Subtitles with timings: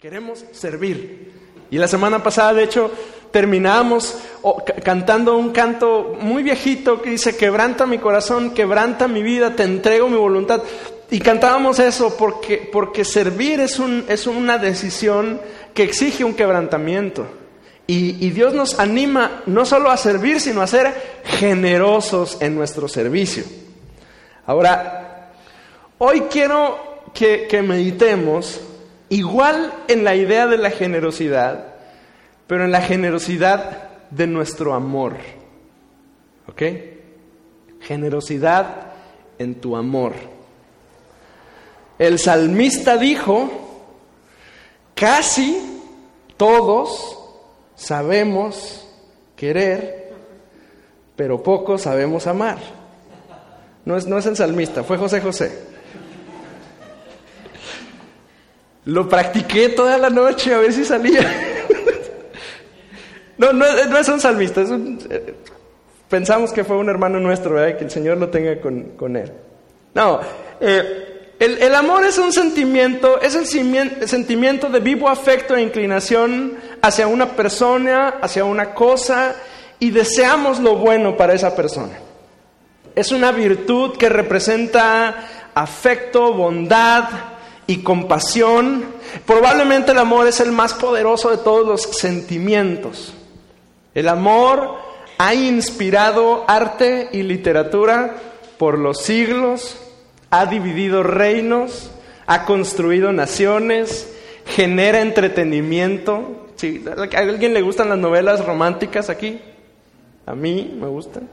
[0.00, 1.32] queremos servir.
[1.70, 2.90] Y la semana pasada, de hecho,
[3.30, 4.16] terminamos
[4.82, 10.08] cantando un canto muy viejito que dice, quebranta mi corazón, quebranta mi vida, te entrego
[10.08, 10.62] mi voluntad.
[11.10, 15.40] Y cantábamos eso porque, porque servir es, un, es una decisión
[15.74, 17.26] que exige un quebrantamiento.
[17.86, 22.88] Y, y, Dios nos anima no solo a servir, sino a ser generosos en nuestro
[22.88, 23.44] servicio.
[24.46, 25.32] Ahora,
[25.98, 28.60] hoy quiero que, que meditemos
[29.12, 31.74] igual en la idea de la generosidad,
[32.46, 35.16] pero en la generosidad de nuestro amor.
[36.48, 36.62] ¿Ok?
[37.80, 38.92] Generosidad
[39.38, 40.14] en tu amor.
[41.98, 43.50] El salmista dijo,
[44.94, 45.60] casi
[46.38, 47.18] todos
[47.76, 48.88] sabemos
[49.36, 50.14] querer,
[51.16, 52.58] pero pocos sabemos amar.
[53.84, 55.71] No es, no es el salmista, fue José José.
[58.84, 61.20] Lo practiqué toda la noche a ver si salía.
[63.38, 65.34] no, no, es un salmista, eh,
[66.08, 69.32] pensamos que fue un hermano nuestro, que el Señor lo tenga con, él.
[69.94, 70.20] No,
[70.60, 77.06] eh, el, amor es un sentimiento, es el sentimiento de vivo afecto e inclinación hacia
[77.06, 79.36] una persona, hacia una cosa,
[79.78, 81.98] y deseamos lo bueno para esa persona.
[82.94, 87.31] Es una virtud que representa afecto, bondad,
[87.66, 88.84] y compasión.
[89.26, 93.14] Probablemente el amor es el más poderoso de todos los sentimientos.
[93.94, 94.76] El amor
[95.18, 98.16] ha inspirado arte y literatura
[98.58, 99.76] por los siglos,
[100.30, 101.90] ha dividido reinos,
[102.26, 104.12] ha construido naciones,
[104.46, 106.48] genera entretenimiento.
[106.96, 109.40] ¿A alguien le gustan las novelas románticas aquí?
[110.26, 111.28] A mí me gustan.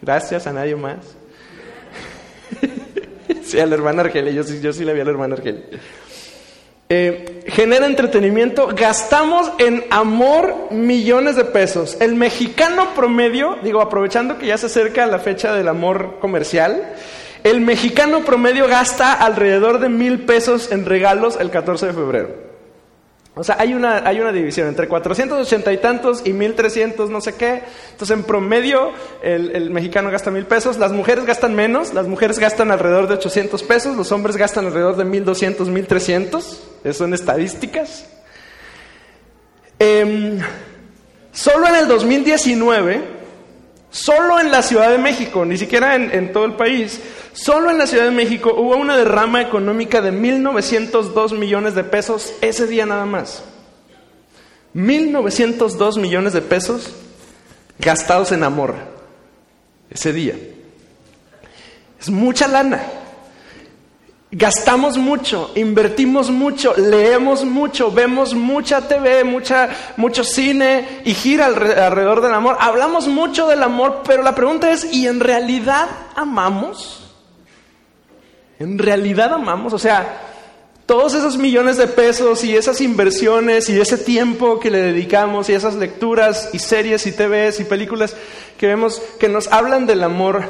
[0.00, 0.98] Gracias a nadie más.
[3.44, 5.36] sí, a la hermana yo sí, yo sí la vi a la hermana.
[6.90, 11.96] Eh, genera entretenimiento, gastamos en amor millones de pesos.
[12.00, 16.94] El mexicano promedio, digo, aprovechando que ya se acerca la fecha del amor comercial,
[17.42, 22.43] el mexicano promedio gasta alrededor de mil pesos en regalos el 14 de febrero.
[23.36, 27.34] O sea, hay una, hay una división entre 480 y tantos y 1300 no sé
[27.34, 27.62] qué.
[27.90, 30.78] Entonces, en promedio, el, mexicano gasta mil pesos.
[30.78, 31.94] Las mujeres gastan menos.
[31.94, 33.96] Las mujeres gastan alrededor de 800 pesos.
[33.96, 36.62] Los hombres gastan alrededor de 1200, 1300.
[36.84, 38.06] Esas son estadísticas.
[39.80, 40.38] Em,
[41.32, 43.23] solo en el 2019
[43.94, 46.98] Solo en la Ciudad de México, ni siquiera en, todo el país,
[47.32, 52.32] solo en la Ciudad de México hubo una derrama económica de 1.902 millones de pesos
[52.40, 53.44] ese día nada más.
[54.74, 56.92] 1.902 millones de pesos
[57.78, 58.74] gastados en amor
[59.90, 60.34] ese día.
[62.00, 62.82] Es mucha lana.
[64.36, 72.20] Gastamos mucho, invertimos mucho, leemos mucho, vemos mucha TV, mucha, mucho cine y gira alrededor
[72.20, 72.56] del amor.
[72.58, 77.14] Hablamos mucho del amor, pero la pregunta es, ¿y en realidad amamos?
[78.58, 79.72] ¿En realidad amamos?
[79.72, 80.20] O sea,
[80.84, 85.52] todos esos millones de pesos y esas inversiones y ese tiempo que le dedicamos y
[85.52, 88.16] esas lecturas y series y TVs y películas
[88.58, 90.42] que vemos que nos hablan del amor,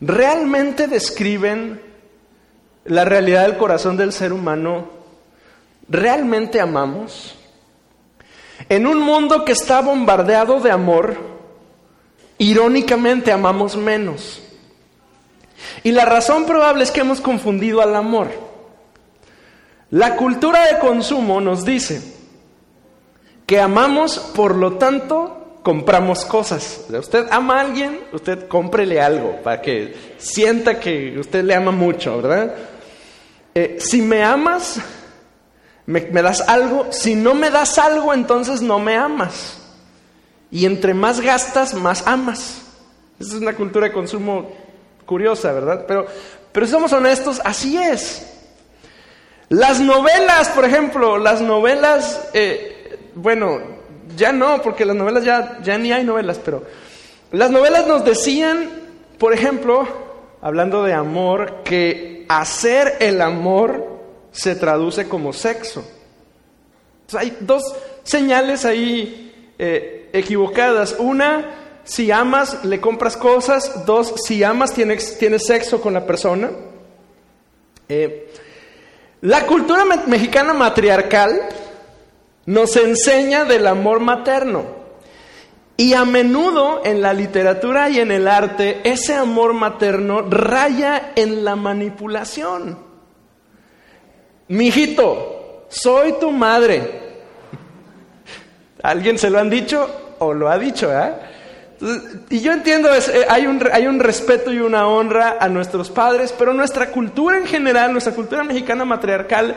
[0.00, 1.86] ¿realmente describen
[2.88, 4.88] la realidad del corazón del ser humano,
[5.88, 7.36] ¿realmente amamos?
[8.68, 11.16] En un mundo que está bombardeado de amor,
[12.38, 14.42] irónicamente amamos menos.
[15.82, 18.28] Y la razón probable es que hemos confundido al amor.
[19.90, 22.02] La cultura de consumo nos dice
[23.46, 26.86] que amamos, por lo tanto, compramos cosas.
[26.90, 32.20] Usted ama a alguien, usted cómprele algo para que sienta que usted le ama mucho,
[32.20, 32.54] ¿verdad?
[33.60, 34.80] Eh, si me amas,
[35.84, 39.58] me, das algo, si no me das algo, entonces no me amas.
[40.48, 42.62] Y entre más gastas, más amas.
[43.18, 44.48] Esa es una cultura de consumo
[45.04, 45.86] curiosa, ¿verdad?
[45.88, 46.06] Pero,
[46.52, 48.32] pero somos honestos, así es.
[49.48, 53.58] Las novelas, por ejemplo, las novelas, eh, bueno,
[54.16, 56.62] ya no, porque las novelas ya, ya ni hay novelas, pero
[57.32, 58.70] las novelas nos decían,
[59.18, 59.88] por ejemplo,
[60.42, 63.98] hablando de amor, que hacer el amor
[64.30, 65.84] se traduce como sexo.
[67.12, 67.62] hay dos
[68.04, 70.96] señales ahí eh, equivocadas.
[70.98, 73.86] Una, si amas, le compras cosas.
[73.86, 76.50] Dos, si amas, tienes, sexo con la persona.
[77.88, 78.30] Eh,
[79.22, 81.40] la cultura mexicana matriarcal
[82.46, 84.77] nos enseña del amor materno.
[85.80, 91.44] Y a menudo en la literatura y en el arte ese amor materno raya en
[91.44, 92.76] la manipulación.
[94.48, 97.20] Mijito, soy tu madre.
[98.82, 100.90] ¿Alguien se lo han dicho o lo ha dicho?
[100.92, 101.12] ¿eh?
[102.28, 106.34] Y yo entiendo, eh, hay, un, hay un respeto y una honra a nuestros padres,
[106.36, 109.54] pero nuestra cultura en general, nuestra cultura mexicana matriarcal,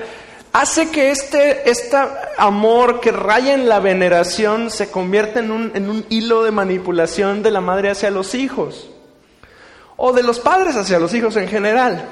[0.53, 1.97] hace que este, este
[2.37, 7.43] amor que raya en la veneración se convierta en un, en un hilo de manipulación
[7.43, 8.89] de la madre hacia los hijos,
[9.97, 12.09] o de los padres hacia los hijos en general.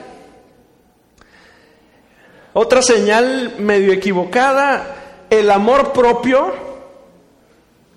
[2.53, 4.95] Otra señal medio equivocada,
[5.29, 6.53] el amor propio,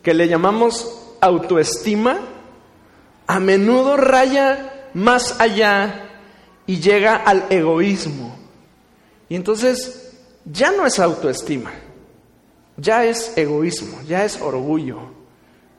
[0.03, 2.19] que le llamamos autoestima
[3.27, 6.11] a menudo raya más allá
[6.67, 8.37] y llega al egoísmo.
[9.29, 10.02] Y entonces
[10.45, 11.73] ya no es autoestima,
[12.77, 14.99] ya es egoísmo, ya es orgullo,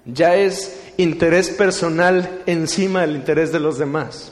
[0.06, 4.32] ya es interés personal encima del interés de los demás.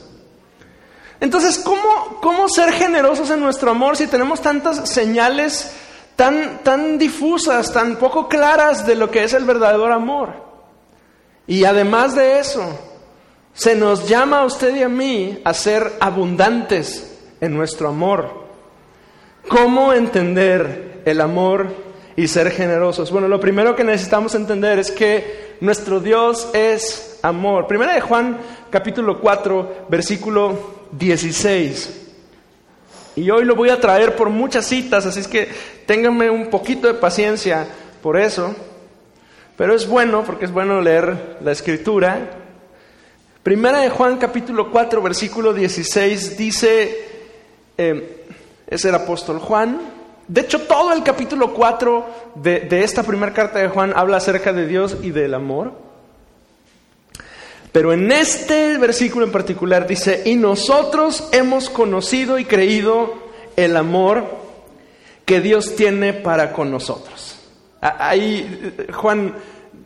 [1.20, 5.70] Entonces, ¿cómo, cómo ser generosos en nuestro amor si tenemos tantas señales
[6.16, 10.34] tan, tan difusas, tan poco claras de lo que es el verdadero amor?
[11.46, 12.62] Y además de eso,
[13.54, 18.41] se nos llama a usted y a mí a ser abundantes en nuestro amor.
[19.48, 21.68] ¿Cómo entender el amor
[22.16, 23.10] y ser generosos?
[23.10, 27.66] Bueno, lo primero que necesitamos entender es que nuestro Dios es amor.
[27.66, 28.38] Primera de Juan,
[28.70, 32.00] capítulo 4, versículo 16.
[33.16, 35.48] Y hoy lo voy a traer por muchas citas, así es que
[35.86, 37.66] ténganme un poquito de paciencia
[38.00, 38.54] por eso.
[39.56, 42.30] Pero es bueno, porque es bueno leer la escritura.
[43.42, 47.08] Primera de Juan capítulo 4, versículo 16 dice,
[47.76, 48.21] eh,
[48.72, 49.80] es el apóstol Juan.
[50.28, 54.66] De hecho, todo el capítulo 4 de, esta primera carta de Juan habla acerca de
[54.66, 55.72] Dios y del amor.
[57.70, 63.14] Pero en este versículo en particular dice, y nosotros hemos conocido y creído
[63.56, 64.24] el amor
[65.24, 67.38] que Dios tiene para con nosotros.
[67.80, 69.34] Ahí Juan,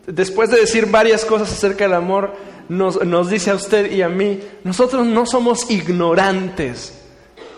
[0.07, 2.35] después de decir varias cosas acerca del amor,
[2.69, 7.06] nos, dice a usted y a mí, nosotros no somos ignorantes.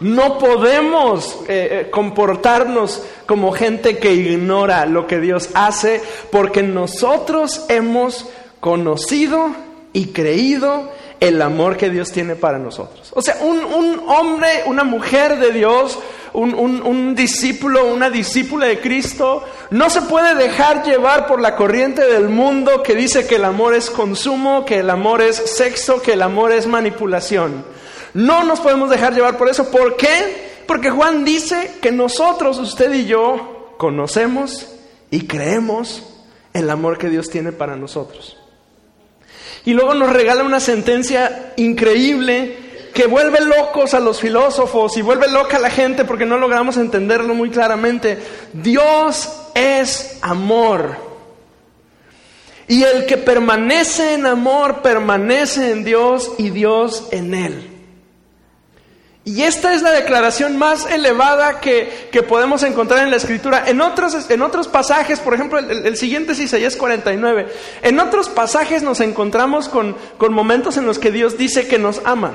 [0.01, 6.01] No podemos eh, eh, comportarnos como gente que ignora lo que Dios hace,
[6.31, 8.27] porque nosotros hemos
[8.61, 9.51] conocido
[9.93, 10.91] y creído
[11.21, 13.11] el amor que Dios tiene para nosotros.
[13.15, 15.99] O sea, un, un hombre, una mujer de Dios
[16.33, 22.29] un, discípulo, una discípula de Cristo, no se puede dejar llevar por la corriente del
[22.29, 26.23] mundo que dice que el amor es consumo, que el amor es sexo, que el
[26.23, 27.65] amor es manipulación.
[28.15, 29.71] No nos podemos dejar llevar por eso.
[29.71, 30.63] ¿Por qué?
[30.67, 34.69] Porque Juan dice que nosotros, usted y yo, conocemos
[35.11, 36.03] y creemos
[36.53, 38.37] el amor que Dios tiene para nosotros.
[39.65, 45.31] Y luego nos regala una sentencia increíble que vuelve locos a los filósofos y vuelve
[45.31, 48.19] loca a la gente porque no logramos entenderlo muy claramente.
[48.53, 50.97] Dios es amor.
[52.67, 57.68] Y el que permanece en amor, permanece en Dios y Dios en él.
[59.29, 63.65] Y esta es la declaración más elevada que, podemos encontrar en la Escritura.
[63.67, 67.47] En otros, en otros pasajes, por ejemplo, el, siguiente es Isaías 49.
[67.83, 72.01] En otros pasajes nos encontramos con, con momentos en los que Dios dice que nos
[72.07, 72.33] ama.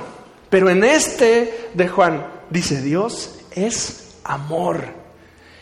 [0.51, 4.85] Pero en este de Juan dice, Dios es amor.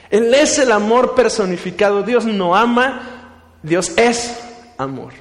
[0.10, 2.04] Él es el amor personificado.
[2.04, 4.35] Dios no ama, Dios es
[4.78, 5.14] amor.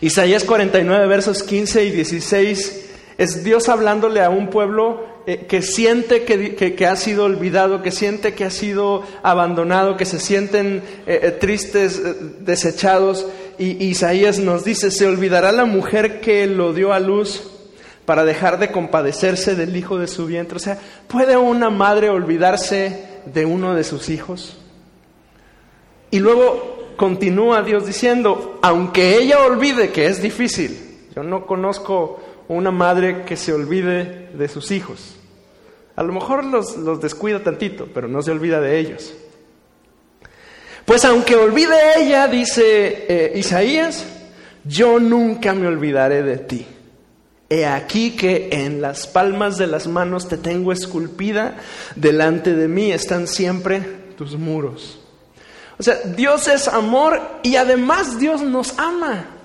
[0.00, 2.87] Isaías 49, versos 15 y 16,
[3.18, 8.32] es Dios hablándole a un pueblo eh, que siente que, ha sido olvidado, que siente
[8.32, 12.00] que ha sido abandonado, que se sienten eh, eh, tristes,
[12.44, 13.26] desechados.
[13.58, 17.42] Y Isaías nos dice, se olvidará la mujer que lo dio a luz
[18.04, 20.56] para dejar de compadecerse del hijo de su vientre.
[20.56, 24.58] O sea, ¿puede una madre olvidarse de uno de sus hijos?
[26.12, 30.78] Y luego continúa Dios diciendo, aunque ella olvide, que es difícil,
[31.14, 35.16] yo no conozco una madre que se olvide de sus hijos.
[35.96, 39.12] A lo mejor los, descuida tantito, pero no se olvida de ellos.
[40.84, 44.06] Pues aunque olvide ella, dice eh, Isaías,
[44.64, 46.66] yo nunca me olvidaré de ti.
[47.50, 51.56] He aquí que en las palmas de las manos te tengo esculpida,
[51.96, 53.80] delante de mí están siempre
[54.16, 55.00] tus muros.
[55.78, 59.37] O sea, Dios es amor y además Dios nos ama.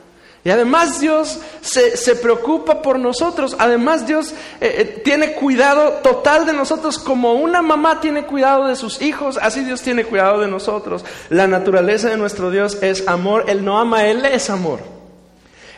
[0.45, 3.55] Y además Dios se, preocupa por nosotros.
[3.59, 6.99] Además Dios eh, eh, tiene cuidado total de nosotros.
[6.99, 11.05] Como una mamá tiene cuidado de sus hijos, así Dios tiene cuidado de nosotros.
[11.29, 13.45] La naturaleza de nuestro Dios es amor.
[13.47, 14.79] Él no ama, Él es amor.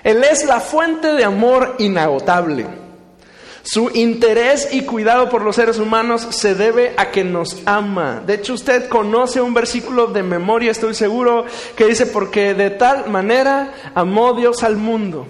[0.04, 2.85] Él es la fuente de amor inagotable.
[3.66, 8.22] Su interés y cuidado por los seres humanos se debe a que nos ama.
[8.24, 11.46] De hecho, usted conoce un versículo de memoria, estoy seguro,
[11.76, 15.26] que dice, porque de tal manera amó Dios al mundo,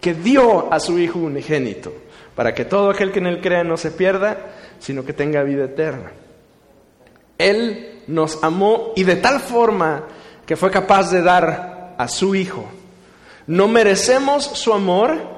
[0.00, 1.92] que dio a su Hijo unigénito,
[2.34, 4.38] para que todo aquel que en él crea no se pierda,
[4.78, 6.12] sino que tenga vida eterna.
[7.36, 10.04] Él nos amó y de tal forma
[10.46, 12.64] que fue capaz de dar a su Hijo.
[13.46, 15.35] No merecemos su amor,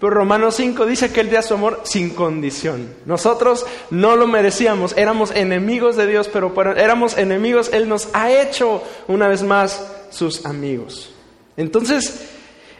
[0.00, 2.94] pero Romanos 5 dice que Él dio su amor sin condición.
[3.04, 8.82] Nosotros no lo merecíamos, éramos enemigos de Dios, pero éramos enemigos, Él nos ha hecho
[9.08, 11.10] una vez más sus amigos.
[11.56, 12.28] Entonces,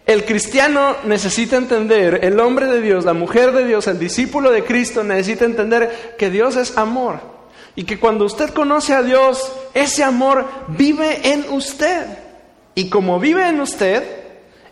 [0.06, 4.64] el cristiano necesita entender, el hombre de Dios, la mujer de Dios, el discípulo de
[4.64, 7.20] Cristo necesita entender que Dios es amor.
[7.74, 12.06] Y que cuando usted conoce a Dios, ese amor vive en usted.
[12.74, 14.02] Y como vive en usted,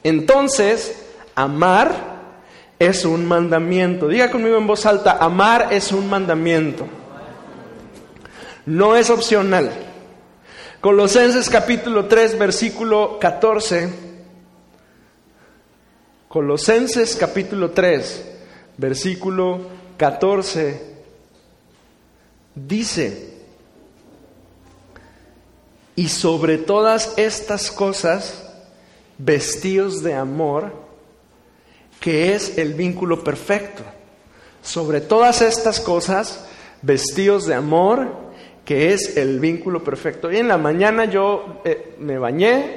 [0.02, 0.96] entonces
[1.34, 2.15] amar
[2.78, 4.08] es un mandamiento.
[4.08, 6.86] Diga conmigo en voz alta, amar es un mandamiento.
[8.66, 9.70] No es opcional.
[10.80, 13.92] Colosenses capítulo 3, versículo 14.
[16.28, 18.24] Colosenses capítulo 3,
[18.76, 19.60] versículo
[19.96, 20.96] 14.
[22.54, 23.36] Dice,
[25.94, 28.42] y sobre todas estas cosas,
[29.18, 30.85] vestidos de amor,
[32.06, 33.82] que es el vínculo perfecto.
[34.62, 36.46] Sobre todas estas cosas,
[36.80, 38.06] vestidos de amor,
[38.64, 40.30] que es el vínculo perfecto.
[40.30, 42.76] Y en la mañana yo eh, me bañé,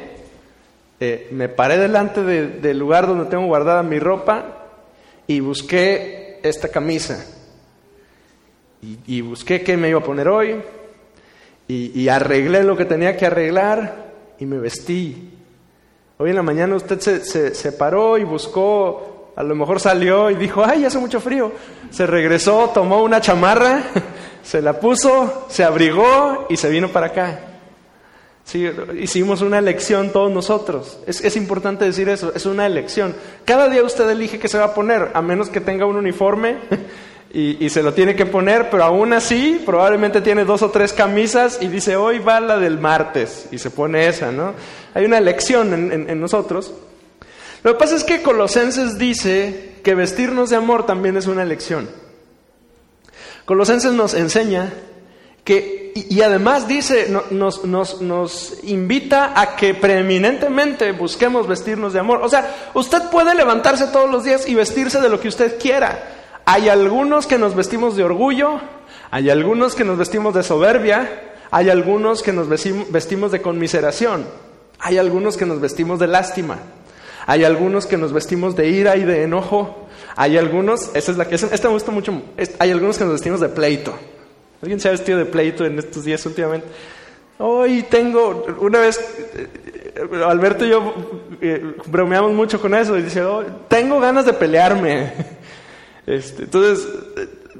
[0.99, 4.65] eh, me paré delante del lugar donde tengo guardada mi ropa
[5.27, 7.23] y busqué esta camisa.
[8.81, 10.55] Y, busqué qué me iba a poner hoy.
[11.67, 15.33] Y, arreglé lo que tenía que arreglar y me vestí.
[16.17, 19.08] Hoy en la mañana usted se, se paró y buscó
[19.39, 21.53] a lo mejor salió y dijo, ay, hace mucho frío.
[21.91, 23.83] Se regresó, tomó una chamarra,
[24.43, 27.39] se la puso, se abrigó y se vino para acá.
[28.43, 28.69] Sí,
[28.99, 30.99] hicimos una elección todos nosotros.
[31.07, 33.15] Es, es, importante decir eso, es una elección.
[33.45, 36.57] Cada día usted elige qué se va a poner, a menos que tenga un uniforme
[37.33, 40.91] y, y, se lo tiene que poner, pero aún así probablemente tiene dos o tres
[40.91, 44.53] camisas y dice, hoy va la del martes y se pone esa, ¿no?
[44.93, 46.73] Hay una elección en, en nosotros.
[47.63, 51.89] Lo que pasa es que Colosenses dice que vestirnos de amor también es una elección.
[53.45, 54.71] Colosenses nos enseña
[55.43, 62.19] que, y, además dice, nos, nos, nos invita a que preeminentemente busquemos vestirnos de amor.
[62.21, 66.15] O sea, usted puede levantarse todos los días y vestirse de lo que usted quiera.
[66.45, 68.61] Hay algunos que nos vestimos de orgullo,
[69.11, 74.25] hay algunos que nos vestimos de soberbia, hay algunos que nos vestimos de conmiseración,
[74.79, 76.59] hay algunos que nos vestimos de lástima.
[77.29, 79.87] Hay algunos que nos vestimos de ira y de enojo.
[80.15, 82.23] Hay algunos, esa es la que, esta me gusta mucho,
[82.57, 83.93] hay algunos que nos vestimos de pleito.
[84.63, 86.65] ¿Alguien se ha vestido de pleito en estos días últimamente?
[87.37, 88.99] Hoy tengo, una vez,
[89.35, 89.47] eh,
[90.25, 90.91] Alberto y yo
[91.39, 95.13] eh, bromeamos mucho con eso y dice, oh, tengo ganas de pelearme.
[96.07, 96.87] Este, entonces,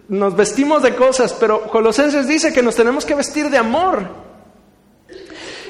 [0.08, 4.02] nos vestimos de cosas, pero Colosenses dice que nos tenemos que vestir de amor.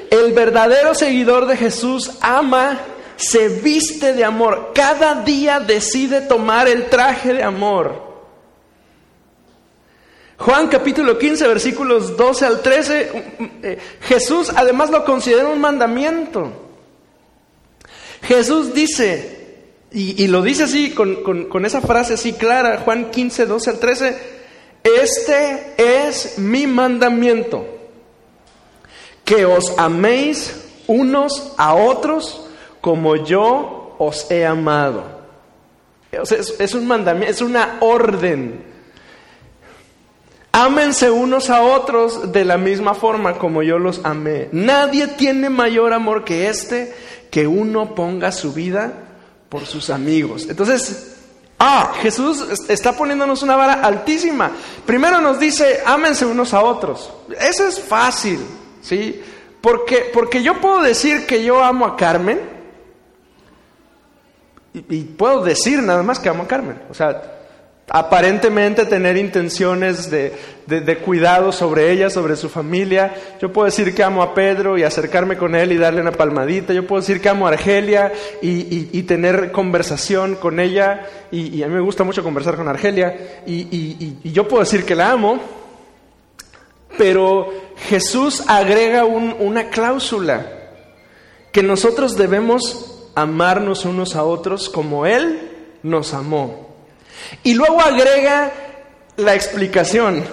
[0.09, 2.79] El verdadero seguidor de Jesús ama
[3.19, 8.07] se viste de amor, cada día decide tomar el traje de amor.
[10.37, 13.11] Juan capítulo 15, versículos 12 al 13,
[13.61, 16.49] eh, Jesús además lo considera un mandamiento.
[18.21, 23.69] Jesús dice, y, lo dice así, con, con esa frase así clara, Juan 15, 12
[23.69, 24.17] al 13,
[24.81, 27.67] este es mi mandamiento,
[29.25, 30.55] que os améis
[30.87, 32.45] unos a otros
[32.81, 35.03] como yo os he amado.
[36.11, 38.69] es, un mandamiento, es una orden.
[40.51, 44.49] Ámense unos a otros de la misma forma como yo los amé.
[44.51, 46.93] Nadie tiene mayor amor que este,
[47.29, 48.91] que uno ponga su vida
[49.47, 50.47] por sus amigos.
[50.49, 51.17] Entonces,
[51.59, 54.51] ah, Jesús está poniéndonos una vara altísima.
[54.85, 57.11] Primero nos dice, ámense unos a otros.
[57.39, 58.39] Eso es fácil,
[58.81, 59.21] ¿sí?
[59.61, 62.58] Porque, porque yo puedo decir que yo amo a Carmen,
[64.73, 66.79] y, puedo decir nada más que amo a Carmen.
[66.89, 67.39] O sea,
[67.89, 73.15] aparentemente tener intenciones de, cuidado sobre ella, sobre su familia.
[73.41, 76.73] Yo puedo decir que amo a Pedro y acercarme con él y darle una palmadita.
[76.73, 78.11] Yo puedo decir que amo a Argelia
[78.41, 81.07] y, tener conversación con ella.
[81.31, 83.41] Y, a mí me gusta mucho conversar con Argelia.
[83.47, 85.39] Y, yo puedo decir que la amo.
[86.97, 87.53] Pero
[87.87, 90.45] Jesús agrega una cláusula
[91.51, 95.49] que nosotros debemos amarnos unos a otros como Él
[95.83, 96.69] nos amó.
[97.43, 98.51] Y luego agrega
[99.17, 100.23] la explicación.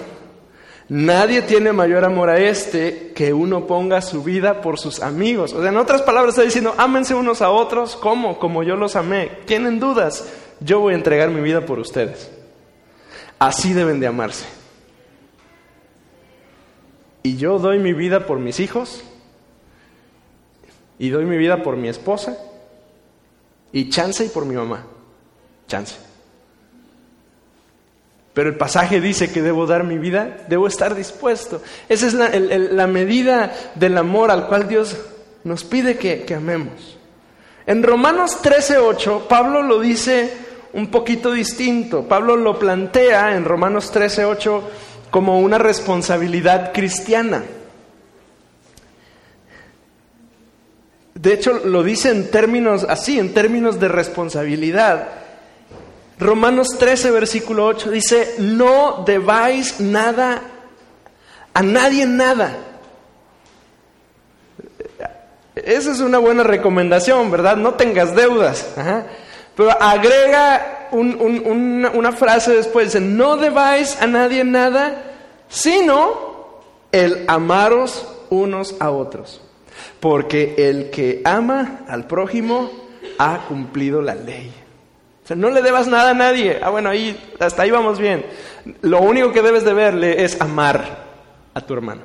[0.89, 5.53] Nadie tiene mayor amor a este que uno ponga su vida por sus amigos.
[5.53, 8.95] O sea, en otras palabras está diciendo, ámense unos a otros como, como yo los
[8.95, 9.31] amé.
[9.45, 10.31] ¿Tienen dudas?
[10.61, 12.31] Yo voy a entregar mi vida por ustedes.
[13.37, 14.45] Así deben de amarse.
[17.21, 19.03] Y yo doy mi vida por mis hijos.
[20.97, 22.37] Y doy mi vida por mi esposa.
[23.71, 24.85] Y chance y por mi mamá.
[25.67, 25.95] Chance.
[28.33, 31.61] Pero el pasaje dice que debo dar mi vida, debo estar dispuesto.
[31.89, 34.95] Esa es la, medida del amor al cual Dios
[35.43, 36.97] nos pide que, que amemos.
[37.65, 40.31] En Romanos 13:8, Pablo lo dice
[40.73, 42.03] un poquito distinto.
[42.03, 44.61] Pablo lo plantea en Romanos 13:8
[45.09, 47.43] como una responsabilidad cristiana.
[51.19, 55.07] De hecho, lo dice en términos así, en términos de responsabilidad.
[56.19, 60.41] Romanos 13, versículo 8 dice, no debáis nada
[61.53, 62.55] a nadie nada.
[65.55, 67.57] Esa es una buena recomendación, ¿verdad?
[67.57, 68.67] No tengas deudas.
[69.55, 75.15] Pero agrega una, frase después, no debáis a nadie nada,
[75.49, 79.41] sino el amaros unos a otros.
[79.99, 82.71] Porque el que ama al prójimo
[83.17, 84.51] ha cumplido la ley
[85.35, 86.59] no le debas nada a nadie.
[86.61, 88.25] Ah, bueno, ahí, hasta ahí vamos bien.
[88.81, 91.05] Lo único que debes de verle es amar
[91.53, 92.03] a tu hermano.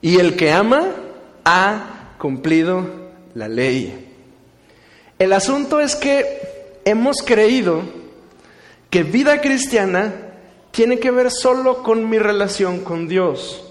[0.00, 0.92] Y el que ama
[1.44, 2.86] ha cumplido
[3.34, 4.12] la ley.
[5.18, 7.82] El asunto es que hemos creído
[8.90, 10.12] que vida cristiana
[10.70, 13.65] tiene que ver solo con mi relación con Dios.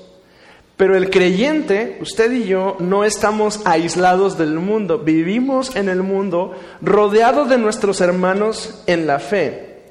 [0.77, 6.53] Pero el creyente, usted y yo, no estamos aislados del mundo, vivimos en el mundo
[6.81, 9.83] rodeados de nuestros hermanos en la fe.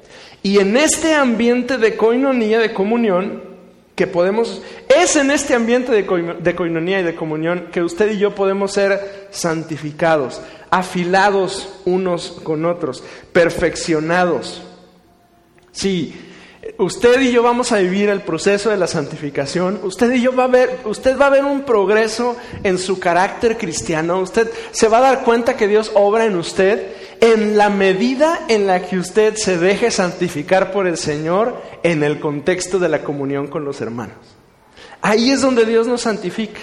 [0.43, 3.41] Y en este ambiente de coinonía, de comunión,
[3.95, 6.03] que podemos, es en este ambiente de,
[6.39, 12.65] de coinonía y de comunión que usted y yo podemos ser santificados, afilados unos con
[12.65, 14.61] otros, perfeccionados.
[15.71, 16.13] Sí,
[16.77, 19.79] usted y yo vamos a vivir el proceso de la santificación.
[19.83, 23.57] Usted y yo va a ver, usted va a ver un progreso en su carácter
[23.57, 24.19] cristiano.
[24.19, 28.67] Usted se va a dar cuenta que Dios obra en usted en la medida en
[28.67, 33.47] la que usted se deje santificar por el Señor en el contexto de la comunión
[33.47, 34.17] con los hermanos.
[35.01, 36.59] Ahí es donde Dios nos santifica.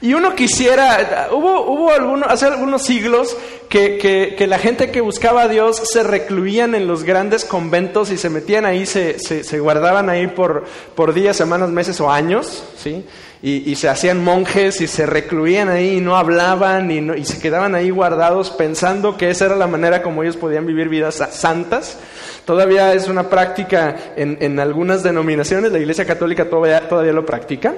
[0.00, 3.36] Y uno quisiera, hubo, hubo algunos, hace algunos siglos
[3.68, 8.16] que, que, la gente que buscaba a Dios se recluían en los grandes conventos y
[8.16, 13.04] se metían ahí, se, se, guardaban ahí por, por días, semanas, meses o años, ¿sí?
[13.42, 17.38] Y, y, se hacían monjes y se recluían ahí y no hablaban y, y se
[17.38, 21.98] quedaban ahí guardados pensando que esa era la manera como ellos podían vivir vidas santas.
[22.46, 27.74] Todavía es una práctica en, en algunas denominaciones, la Iglesia Católica todavía, todavía lo practica.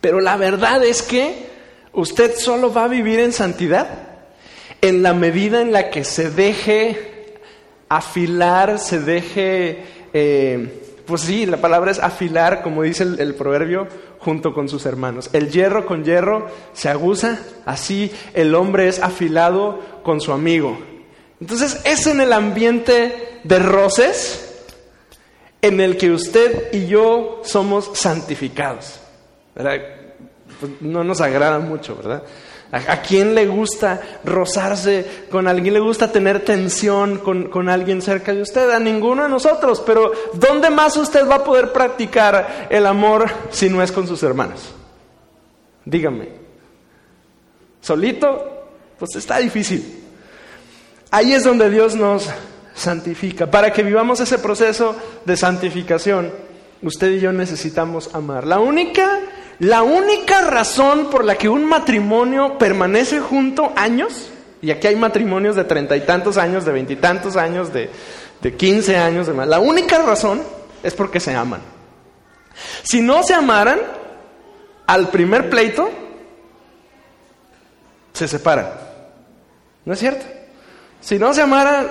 [0.00, 1.46] Pero la verdad es que
[1.92, 4.15] usted solo va a vivir en santidad
[4.80, 7.16] en la medida en la que se deje
[7.88, 13.86] afilar, se deje, eh, pues sí, la palabra es afilar, como dice el, proverbio,
[14.18, 15.30] junto con sus hermanos.
[15.32, 20.78] El hierro con hierro se aguza, así el hombre es afilado con su amigo.
[21.40, 24.64] Entonces es en el ambiente de roces
[25.62, 29.00] en el que usted y yo somos santificados.
[29.54, 32.22] Pues no nos agrada mucho, ¿verdad?
[32.72, 35.74] ¿A, quién le gusta rozarse con alguien?
[35.74, 38.70] ¿Le gusta tener tensión con, con, alguien cerca de usted?
[38.70, 39.82] A ninguno de nosotros.
[39.86, 44.22] Pero ¿dónde más usted va a poder practicar el amor si no es con sus
[44.22, 44.74] hermanos?
[45.84, 46.28] Dígame.
[47.80, 48.66] ¿Solito?
[48.98, 50.02] Pues está difícil.
[51.12, 52.28] Ahí es donde Dios nos
[52.74, 53.48] santifica.
[53.48, 56.32] Para que vivamos ese proceso de santificación,
[56.82, 58.44] usted y yo necesitamos amar.
[58.44, 59.20] La única
[59.58, 65.56] la única razón por la que un matrimonio permanece junto años, y aquí hay matrimonios
[65.56, 67.90] de treinta y tantos años, de veintitantos años, de,
[68.56, 70.42] quince años, la única razón
[70.82, 71.60] es porque se aman.
[72.82, 73.80] Si no se amaran,
[74.86, 75.90] al primer pleito,
[78.12, 78.70] se separan.
[79.84, 80.24] ¿No es cierto?
[81.00, 81.88] Si no se amaran,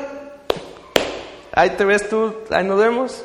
[1.51, 3.23] ahí te ves tú, ahí nos vemos,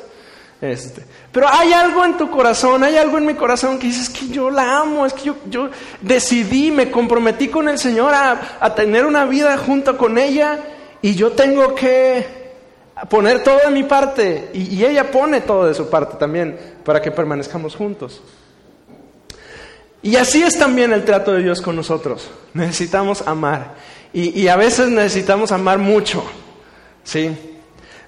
[0.61, 4.27] este, pero hay algo en tu corazón, hay algo en mi corazón que dices que
[4.27, 5.69] yo la amo, es que yo, yo
[6.01, 10.59] decidí, me comprometí con el Señor a, tener una vida junto con ella
[11.01, 12.51] y yo tengo que
[13.09, 17.01] poner todo de mi parte y, y, ella pone todo de su parte también para
[17.01, 18.21] que permanezcamos juntos.
[20.03, 22.29] Y así es también el trato de Dios con nosotros.
[22.53, 23.73] Necesitamos amar
[24.13, 26.23] y, y a veces necesitamos amar mucho,
[27.03, 27.35] ¿sí?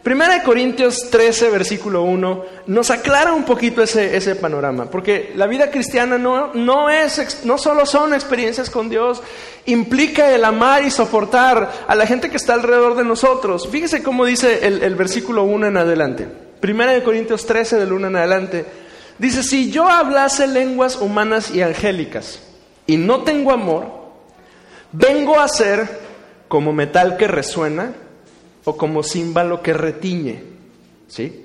[0.04, 5.48] Primera de Corintios 13, versículo 1, nos aclara un poquito ese, ese panorama, porque la
[5.48, 9.24] vida cristiana no, no, es, no solo son experiencias con Dios,
[9.66, 13.70] implica el amar y soportar a la gente que está alrededor de nosotros.
[13.70, 16.28] Fíjese cómo dice el, el versículo 1 en adelante.
[16.60, 18.66] Primera de Corintios 13, del 1 en adelante.
[19.20, 22.42] Dice, si yo hablase lenguas humanas y angélicas
[22.86, 23.86] y no tengo amor,
[24.92, 25.88] vengo a ser
[26.50, 27.94] como metal que resuena
[28.66, 30.44] o como címbalo que retiñe.
[31.08, 31.44] ¿Sí?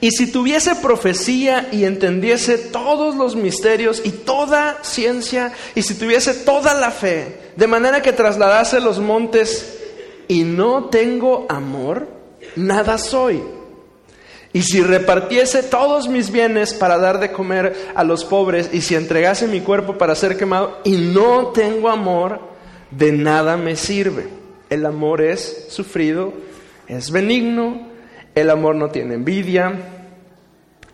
[0.00, 6.32] Y si tuviese profecía y entendiese todos los misterios y toda ciencia, y si tuviese
[6.34, 9.78] toda la fe, de manera que trasladase los montes
[10.28, 12.08] y no tengo amor,
[12.56, 13.42] nada soy.
[14.52, 18.94] Y si repartiese todos mis bienes para dar de comer a los pobres, y si
[18.94, 22.40] entregase mi cuerpo para ser quemado, y no tengo amor,
[22.90, 24.39] de nada me sirve.
[24.70, 26.32] El amor es sufrido,
[26.86, 27.88] es benigno,
[28.34, 29.72] el amor no tiene envidia,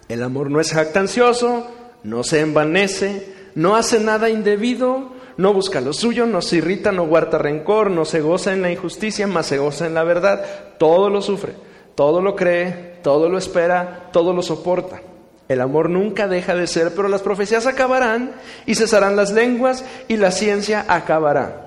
[0.09, 1.67] el amor no es jactancioso,
[2.03, 7.07] no se envanece, no hace nada indebido, no busca lo suyo, no se irrita, no
[7.07, 10.45] guarda rencor, no se goza en la injusticia, más se goza en la verdad.
[10.79, 11.53] Todo lo sufre,
[11.95, 15.03] todo lo cree, todo lo espera, todo lo soporta.
[15.49, 18.33] El amor nunca deja de ser, pero las profecías acabarán
[18.65, 21.66] y cesarán las lenguas y la ciencia acabará.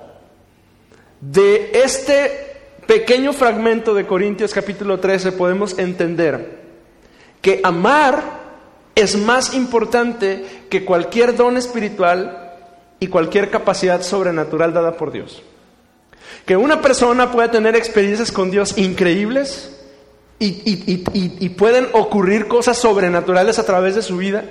[1.20, 2.56] De este
[2.86, 6.60] pequeño fragmento de Corintios capítulo 13 podemos entender
[7.42, 8.40] que amar
[8.94, 12.54] es más importante que cualquier don espiritual
[12.98, 15.42] y cualquier capacidad sobrenatural dada por Dios.
[16.46, 19.76] Que una persona puede tener experiencias con Dios increíbles
[20.38, 24.44] y, pueden ocurrir cosas sobrenaturales a través de su vida,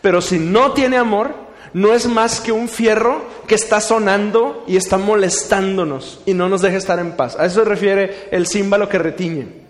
[0.00, 1.34] pero si no tiene amor,
[1.74, 6.62] no es más que un fierro que está sonando y está molestándonos y no nos
[6.62, 7.36] deja estar en paz.
[7.38, 9.64] A eso se refiere el símbolo que retiñe.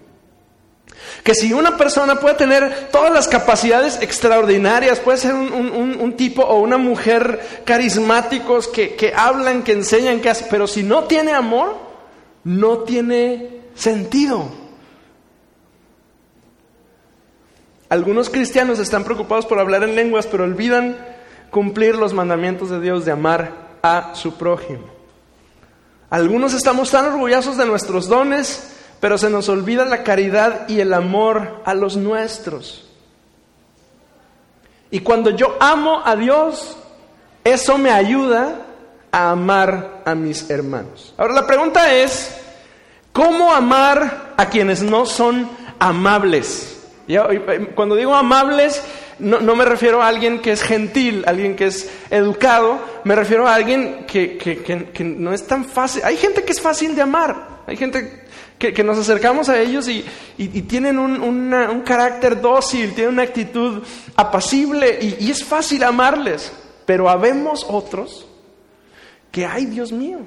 [1.23, 6.61] Que si una persona puede tener todas las capacidades extraordinarias, puede ser un, tipo o
[6.61, 11.75] una mujer carismáticos que, que hablan, que enseñan, que hacen, pero si no tiene amor,
[12.45, 14.53] no tiene sentido.
[17.89, 21.14] Algunos cristianos están preocupados por hablar en lenguas, pero olvidan
[21.55, 24.89] cumplir los mandamientos de Dios de amar a su prójimo.
[26.11, 30.93] Algunos estamos tan orgullosos de nuestros dones, pero se nos olvida la caridad y el
[30.93, 32.91] amor a los nuestros.
[34.91, 36.77] Y cuando yo amo a Dios,
[37.45, 38.57] eso me ayuda
[39.13, 41.15] a amar a mis hermanos.
[41.17, 42.37] Ahora la pregunta es,
[43.13, 46.85] ¿cómo amar a quienes no son amables?
[47.77, 48.83] Cuando digo amables,
[49.19, 53.55] no, me refiero a alguien que es gentil, alguien que es educado, me refiero a
[53.55, 56.03] alguien que, no es tan fácil.
[56.05, 58.25] Hay gente que es fácil de amar, hay gente
[58.59, 60.05] que, nos acercamos a ellos y,
[60.63, 63.83] tienen un, carácter dócil, tienen una actitud
[64.17, 66.53] apacible y, es fácil amarles,
[66.85, 68.27] pero habemos otros
[69.31, 70.21] que, ay Dios mío,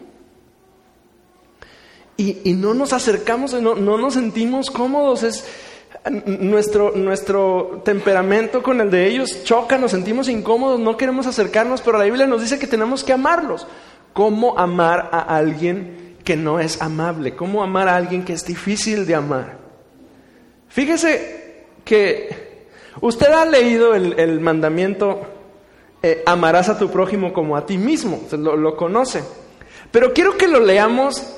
[2.15, 5.45] y, no nos acercamos, no, no nos sentimos cómodos, es
[6.09, 11.97] nuestro, nuestro temperamento con el de ellos choca, nos sentimos incómodos, no queremos acercarnos, pero
[11.97, 13.67] la Biblia nos dice que tenemos que amarlos.
[14.13, 17.35] ¿Cómo amar a alguien que no es amable?
[17.35, 19.57] ¿Cómo amar a alguien que es difícil de amar?
[20.67, 22.67] Fíjese que
[23.01, 25.21] usted ha leído el, mandamiento,
[26.01, 29.23] eh, amarás a tu prójimo como a ti mismo, lo, lo conoce.
[29.91, 31.37] Pero quiero que lo leamos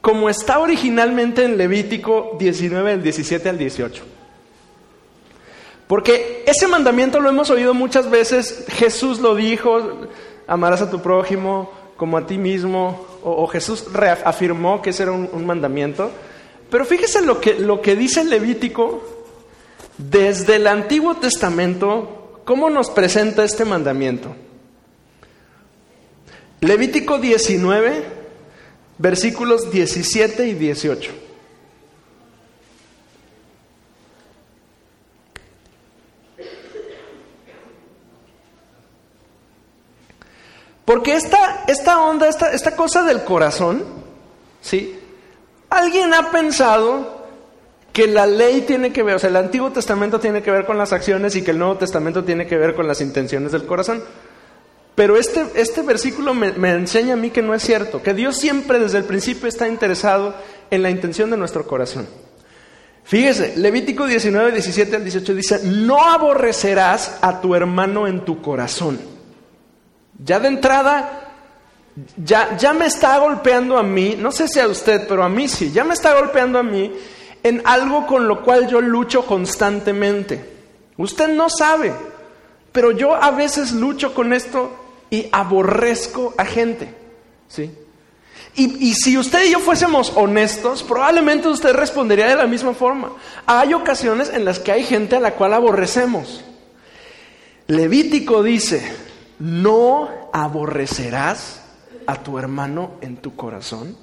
[0.00, 4.02] como está originalmente en Levítico 19, del 17 al 18.
[5.86, 10.06] Porque ese mandamiento lo hemos oído muchas veces, Jesús lo dijo,
[10.46, 15.44] amarás a tu prójimo como a ti mismo, o, Jesús reafirmó que ese era un,
[15.44, 16.10] mandamiento.
[16.70, 19.02] Pero fíjese lo que, lo que dice Levítico
[19.98, 24.34] desde el Antiguo Testamento, cómo nos presenta este mandamiento.
[26.60, 28.19] Levítico 19,
[29.00, 31.10] versículos 17 y 18.
[40.84, 43.84] Porque esta, esta onda, esta, esta cosa del corazón,
[44.60, 44.98] ¿sí?
[45.70, 47.26] Alguien ha pensado
[47.92, 50.76] que la ley tiene que ver, o sea, el Antiguo Testamento tiene que ver con
[50.76, 54.02] las acciones y que el Nuevo Testamento tiene que ver con las intenciones del corazón.
[55.00, 58.78] Pero este, este versículo me, enseña a mí que no es cierto, que Dios siempre
[58.78, 60.34] desde el principio está interesado
[60.70, 62.06] en la intención de nuestro corazón.
[63.04, 69.00] Fíjese, Levítico 19, 17 al 18 dice, no aborrecerás a tu hermano en tu corazón.
[70.22, 71.32] Ya de entrada,
[72.22, 75.48] ya, ya me está golpeando a mí, no sé si a usted, pero a mí
[75.48, 76.92] sí, ya me está golpeando a mí
[77.42, 80.44] en algo con lo cual yo lucho constantemente.
[80.98, 81.90] Usted no sabe,
[82.70, 86.94] pero yo a veces lucho con esto y aborrezco a gente.
[87.48, 87.70] ¿sí?
[88.54, 93.12] Y, y, si usted y yo fuésemos honestos, probablemente usted respondería de la misma forma.
[93.46, 96.44] Hay ocasiones en las que hay gente a la cual aborrecemos.
[97.66, 98.82] Levítico dice,
[99.38, 101.60] no aborrecerás
[102.06, 103.96] a tu hermano en tu corazón,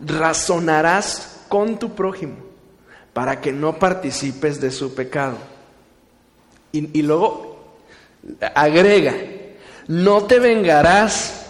[0.00, 2.36] razonarás con tu prójimo
[3.12, 5.36] para que no participes de su pecado.
[6.72, 7.58] Y, y luego
[8.54, 9.14] agrega,
[9.90, 11.46] no te vengarás,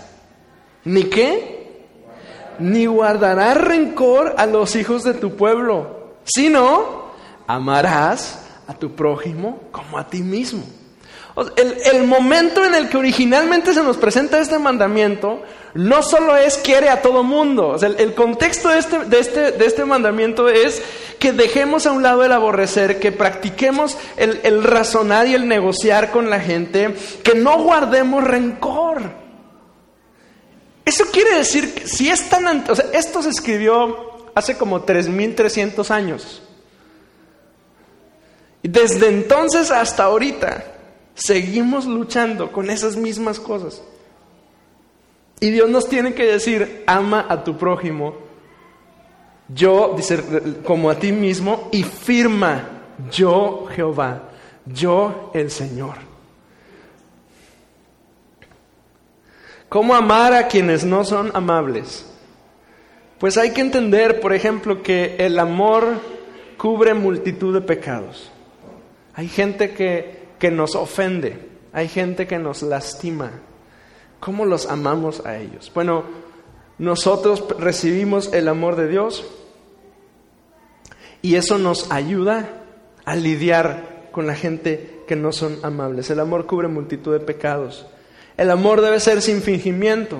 [0.87, 1.85] ni qué,
[2.59, 7.11] ni guardarás rencor a los hijos de tu pueblo, sino
[7.47, 10.65] amarás a tu prójimo como a ti mismo.
[11.57, 16.91] El, momento en el que originalmente se nos presenta este mandamiento no solo es quiere
[16.91, 17.77] a todo mundo.
[17.81, 20.83] el, contexto de este, este, de este mandamiento es
[21.19, 26.29] que dejemos a un lado el aborrecer, que practiquemos el, razonar y el negociar con
[26.29, 29.01] la gente, que no guardemos rencor.
[30.85, 32.65] Eso quiere decir que si es tan...
[32.93, 36.43] Esto se escribió hace como 3.300 años.
[38.63, 40.80] Desde entonces hasta ahorita
[41.21, 43.83] seguimos luchando con esas mismas cosas.
[45.41, 48.15] Y Dios nos tiene que decir, ama a tu prójimo,
[49.49, 50.23] yo, dice,
[50.65, 52.69] como a ti mismo, y firma,
[53.11, 54.31] yo Jehová,
[54.67, 55.97] yo el Señor.
[59.69, 62.07] ¿Cómo amar a quienes no son amables?
[63.19, 66.01] Pues hay que entender, por ejemplo, que el amor
[66.57, 68.31] cubre multitud de pecados.
[69.15, 71.39] Hay gente que que nos ofende,
[71.73, 73.31] hay gente que nos lastima.
[74.19, 75.71] ¿Cómo los amamos a ellos?
[75.73, 76.05] Bueno,
[76.79, 79.25] nosotros recibimos el amor de Dios
[81.23, 82.49] y eso nos ayuda
[83.05, 86.11] a lidiar con la gente que no son amables.
[86.11, 87.87] El amor cubre multitud de pecados.
[88.37, 90.19] El amor debe ser sin fingimiento.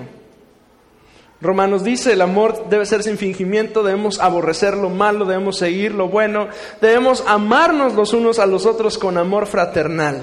[1.41, 6.07] Romanos dice, el amor debe ser sin fingimiento, debemos aborrecer lo malo, debemos seguir lo
[6.07, 6.47] bueno,
[6.81, 10.21] debemos amarnos los unos a los otros con amor fraternal.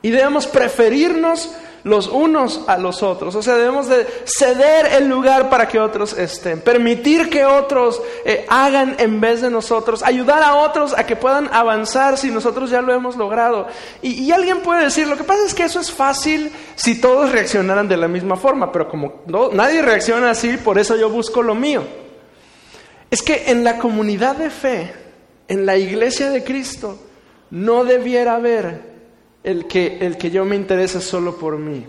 [0.00, 1.50] Y debemos preferirnos
[1.84, 3.34] los unos a los otros.
[3.34, 8.44] O sea, debemos de ceder el lugar para que otros estén, permitir que otros eh,
[8.48, 12.82] hagan en vez de nosotros, ayudar a otros a que puedan avanzar si nosotros ya
[12.82, 13.66] lo hemos logrado.
[14.02, 17.88] Y, alguien puede decir, lo que pasa es que eso es fácil si todos reaccionaran
[17.88, 21.82] de la misma forma, pero como nadie reacciona así, por eso yo busco lo mío.
[23.10, 24.92] Es que en la comunidad de fe,
[25.48, 26.96] en la iglesia de Cristo,
[27.50, 28.89] no debiera haber
[29.42, 31.86] el que, el que yo me interese solo por mí.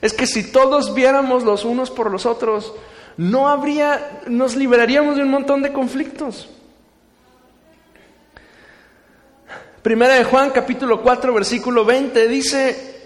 [0.00, 2.72] Es que si todos viéramos los unos por los otros,
[3.16, 6.48] no habría, nos liberaríamos de un montón de conflictos.
[9.82, 12.96] Primera de Juan capítulo 4 versículo 20 dice,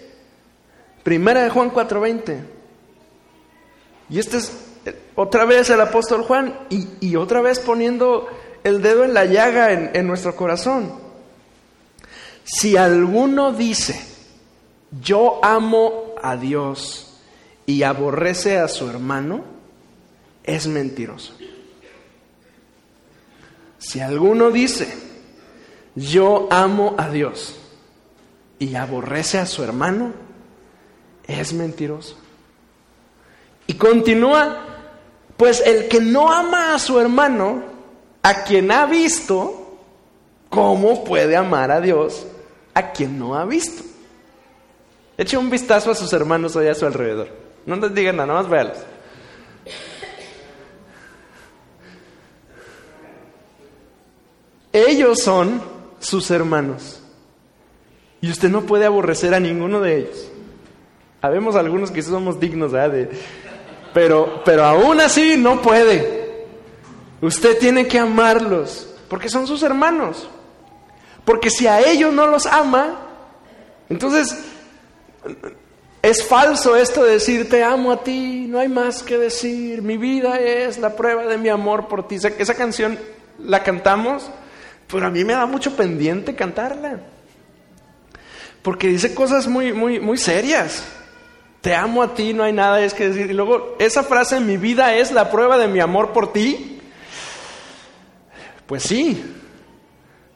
[1.02, 2.38] Primera de Juan 4 20,
[4.10, 4.52] y este es
[5.14, 8.28] otra vez el apóstol Juan y, otra vez poniendo
[8.64, 11.03] el dedo en la llaga en nuestro corazón.
[12.44, 13.98] Si alguno dice,
[15.00, 17.14] yo amo a Dios
[17.64, 19.44] y aborrece a su hermano,
[20.44, 21.34] es mentiroso.
[23.78, 24.94] Si alguno dice,
[25.94, 27.56] yo amo a Dios
[28.58, 30.12] y aborrece a su hermano,
[31.26, 32.16] es mentiroso.
[33.66, 34.66] Y continúa,
[35.38, 37.62] pues el que no ama a su hermano,
[38.22, 39.78] a quien ha visto,
[40.50, 42.26] ¿cómo puede amar a Dios
[42.74, 43.84] a quien no ha visto.
[45.16, 47.28] Eche un vistazo a sus hermanos allá a su alrededor.
[47.66, 48.78] No les digan nada, más véalos.
[54.72, 55.62] Ellos son
[56.00, 57.00] sus hermanos.
[58.20, 60.28] Y usted no puede aborrecer a ninguno de ellos.
[61.22, 63.08] Habemos algunos que somos dignos, De,
[63.94, 66.46] pero, pero aún así no puede.
[67.20, 70.28] Usted tiene que amarlos, porque son sus hermanos.
[71.24, 73.00] Porque si a ellos no los ama,
[73.88, 74.36] entonces
[76.02, 79.96] es falso esto de decir te amo a ti, no hay más que decir, mi
[79.96, 82.16] vida es la prueba de mi amor por ti.
[82.16, 82.98] Esa canción
[83.38, 84.30] la cantamos,
[84.86, 87.00] pero a mí me da mucho pendiente cantarla.
[88.60, 90.84] Porque dice cosas muy, muy, muy serias.
[91.60, 93.30] Te amo a ti, no hay nada es que decir.
[93.30, 96.80] Y luego esa frase, mi vida es la prueba de mi amor por ti.
[98.66, 99.22] Pues sí,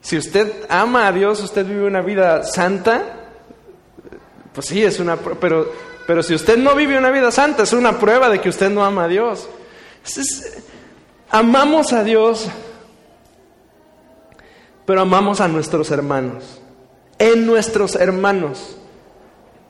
[0.01, 3.03] si usted ama a Dios, usted vive una vida santa,
[4.53, 5.71] pues sí, es una pero
[6.07, 8.83] pero si usted no vive una vida santa, es una prueba de que usted no
[8.83, 9.47] ama a Dios.
[11.29, 12.49] amamos a Dios
[14.89, 16.59] pero amamos a nuestros hermanos.
[17.19, 18.75] En nuestros hermanos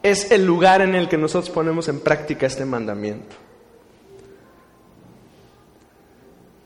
[0.01, 3.35] es el lugar en el que nosotros ponemos en práctica este mandamiento.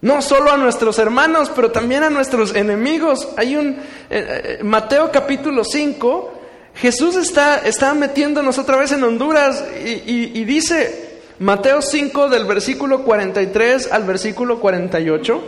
[0.03, 3.29] No solo a nuestros hermanos, pero también a nuestros enemigos.
[3.37, 3.77] Hay un eh,
[4.09, 6.33] eh, Mateo capítulo 5,
[6.75, 13.05] Jesús está, está metiéndonos otra vez en Honduras y, y dice Mateo 5 del versículo
[13.05, 15.41] 43 al versículo 48.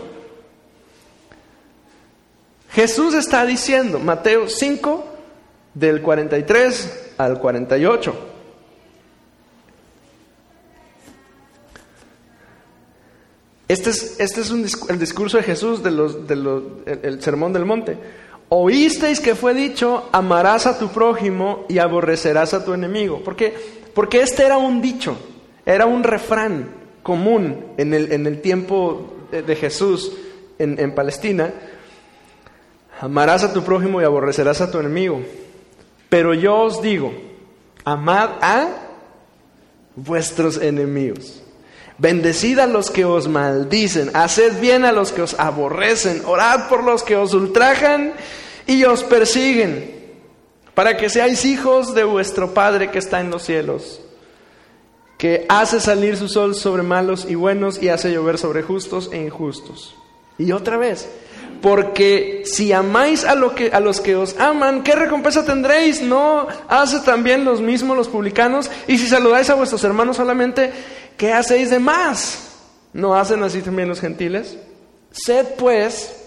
[2.72, 5.06] Jesús está diciendo, Mateo 5
[5.74, 8.35] del 43 al 48.
[13.68, 14.52] Este es, este es
[14.90, 17.98] el discurso de Jesús de los, de sermón del monte.
[18.50, 23.22] Oísteis que fue dicho, amarás a tu prójimo y aborrecerás a tu enemigo.
[23.24, 23.54] Porque,
[24.22, 25.18] este era un dicho,
[25.66, 26.70] era un refrán
[27.02, 30.12] común en el, en el tiempo de, Jesús
[30.60, 31.52] en, en Palestina.
[33.02, 35.22] Amarás a tu prójimo y aborrecerás a tu enemigo.
[36.08, 37.14] Pero yo os digo,
[37.84, 38.68] amad a
[39.96, 41.42] vuestros enemigos.
[41.98, 46.84] Bendecid a los que os maldicen, haced bien a los que os aborrecen, orad por
[46.84, 48.14] los que os ultrajan
[48.68, 49.96] y os persiguen,
[50.74, 54.02] para que seáis hijos de vuestro Padre que está en los cielos,
[55.18, 59.18] que hace salir su sol sobre malos y buenos y hace llover sobre justos e
[59.18, 59.96] injustos.
[60.38, 61.08] Y otra vez,
[61.62, 66.02] porque si amáis a, lo que, a los que os aman, ¿qué recompensa tendréis?
[66.02, 68.70] ¿No hace también los mismos los publicanos?
[68.88, 70.72] Y si saludáis a vuestros hermanos solamente,
[71.18, 72.52] ¿qué hacéis de más?
[72.94, 74.58] ¿No hacen así también los gentiles?
[75.12, 76.26] Sed pues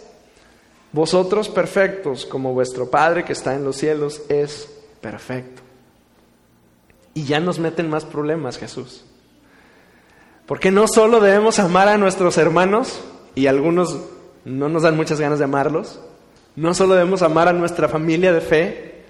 [0.92, 4.68] vosotros perfectos, como vuestro Padre que está en los cielos es
[5.00, 5.62] perfecto.
[7.14, 9.04] Y ya nos meten más problemas, Jesús.
[10.46, 13.00] Porque no solo debemos amar a nuestros hermanos,
[13.34, 13.98] y algunos
[14.44, 16.00] no nos dan muchas ganas de amarlos.
[16.56, 19.04] No solo debemos amar a nuestra familia de fe,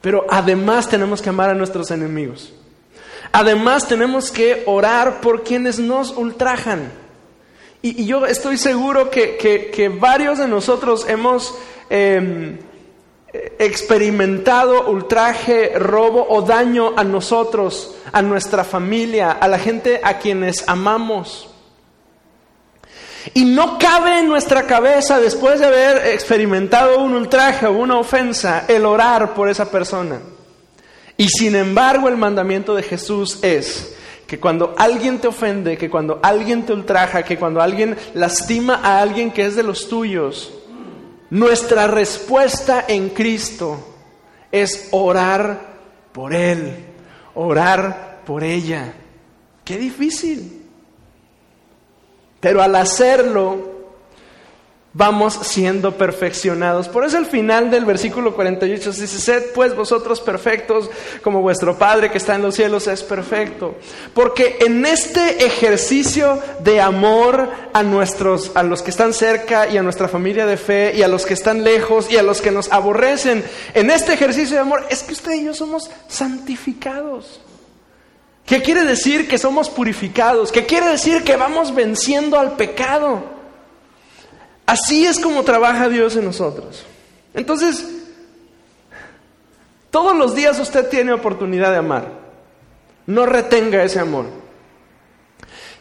[0.00, 2.54] pero además tenemos que amar a nuestros enemigos.
[3.32, 6.92] Además tenemos que orar por quienes nos ultrajan.
[7.82, 11.54] Y, yo estoy seguro que, varios de nosotros hemos
[11.88, 12.58] em,
[13.32, 20.68] experimentado ultraje, robo o daño a nosotros, a nuestra familia, a la gente a quienes
[20.68, 21.48] amamos.
[23.34, 28.64] Y no cabe en nuestra cabeza, después de haber experimentado un ultraje o una ofensa,
[28.66, 30.20] el orar por esa persona.
[31.20, 33.94] Y sin embargo el mandamiento de Jesús es
[34.26, 39.02] que cuando alguien te ofende, que cuando alguien te ultraja, que cuando alguien lastima a
[39.02, 40.50] alguien que es de los tuyos,
[41.28, 43.86] nuestra respuesta en Cristo
[44.50, 45.60] es orar
[46.10, 46.86] por Él,
[47.34, 48.94] orar por ella.
[49.62, 50.62] Qué difícil.
[52.40, 53.69] Pero al hacerlo,
[54.92, 56.88] vamos siendo perfeccionados.
[56.88, 60.90] Por eso el final del versículo 48 dice, sed pues vosotros perfectos
[61.22, 63.76] como vuestro Padre que está en los cielos es perfecto.
[64.14, 69.82] Porque en este ejercicio de amor a nuestros, a los que están cerca y a
[69.82, 72.72] nuestra familia de fe y a los que están lejos y a los que nos
[72.72, 77.40] aborrecen, en este ejercicio de amor es que usted y yo somos santificados.
[78.44, 80.50] ¿Qué quiere decir que somos purificados?
[80.50, 83.39] ¿Qué quiere decir que vamos venciendo al pecado?
[84.70, 86.84] Así es como trabaja Dios en nosotros.
[87.34, 87.84] Entonces,
[89.90, 92.06] todos los días usted tiene oportunidad de amar.
[93.04, 94.26] No retenga ese amor.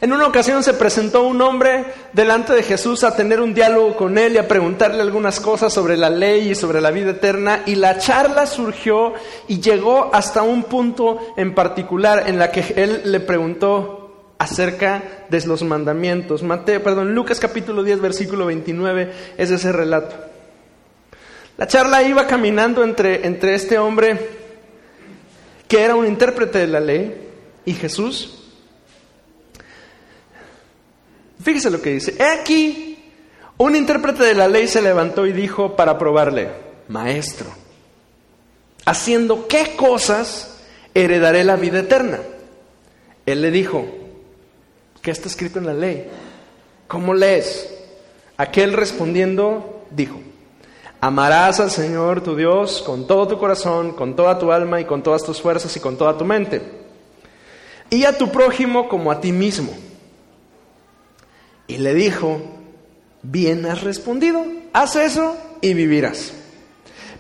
[0.02, 4.18] En una ocasión se presentó un hombre delante de Jesús a tener un diálogo con
[4.18, 7.76] él y a preguntarle algunas cosas sobre la ley y sobre la vida eterna y
[7.76, 9.14] la charla surgió
[9.48, 13.99] y llegó hasta un punto en particular en la que él le preguntó
[14.40, 16.42] acerca de los mandamientos.
[16.42, 20.16] Mateo, perdón, Lucas capítulo 10 versículo 29 es ese relato.
[21.58, 24.40] La charla iba caminando entre, entre este hombre
[25.68, 27.30] que era un intérprete de la ley
[27.66, 28.40] y Jesús
[31.42, 32.16] Fíjese lo que dice.
[32.20, 32.98] He aquí,
[33.58, 36.50] un intérprete de la ley se levantó y dijo para probarle,
[36.88, 37.50] maestro,
[38.86, 40.58] haciendo qué cosas
[40.94, 42.20] heredaré la vida eterna.
[43.26, 43.88] Él le dijo,
[45.10, 46.08] ¿qué está escrito en la ley?
[46.88, 47.68] ¿Cómo lees?
[48.38, 50.22] Aquel respondiendo dijo,
[51.02, 55.02] amarás al Señor tu Dios con todo tu corazón, con toda tu alma y con
[55.02, 56.62] todas tus fuerzas y con toda tu mente.
[57.90, 59.74] Y a tu prójimo como a ti mismo.
[61.66, 62.40] Y le dijo,
[63.24, 66.34] bien has respondido, haz eso y vivirás.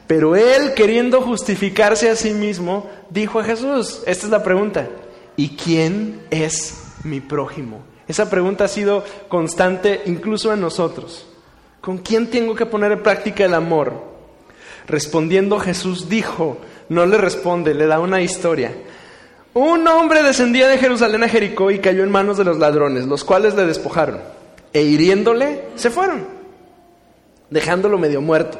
[0.05, 4.87] Pero él, queriendo justificarse a sí mismo, dijo a Jesús, esta es la pregunta,
[5.35, 7.81] ¿y quién es mi prójimo?
[8.07, 11.27] Esa pregunta ha sido constante incluso en nosotros.
[11.81, 13.93] ¿Con quién tengo que poner en práctica el amor?
[14.87, 16.57] Respondiendo Jesús dijo,
[16.89, 18.73] no le responde, le da una historia.
[19.53, 23.23] Un hombre descendía de Jerusalén a Jericó y cayó en manos de los ladrones, los
[23.23, 24.19] cuales le despojaron,
[24.73, 26.25] e hiriéndole, se fueron,
[27.49, 28.59] dejándolo medio muerto.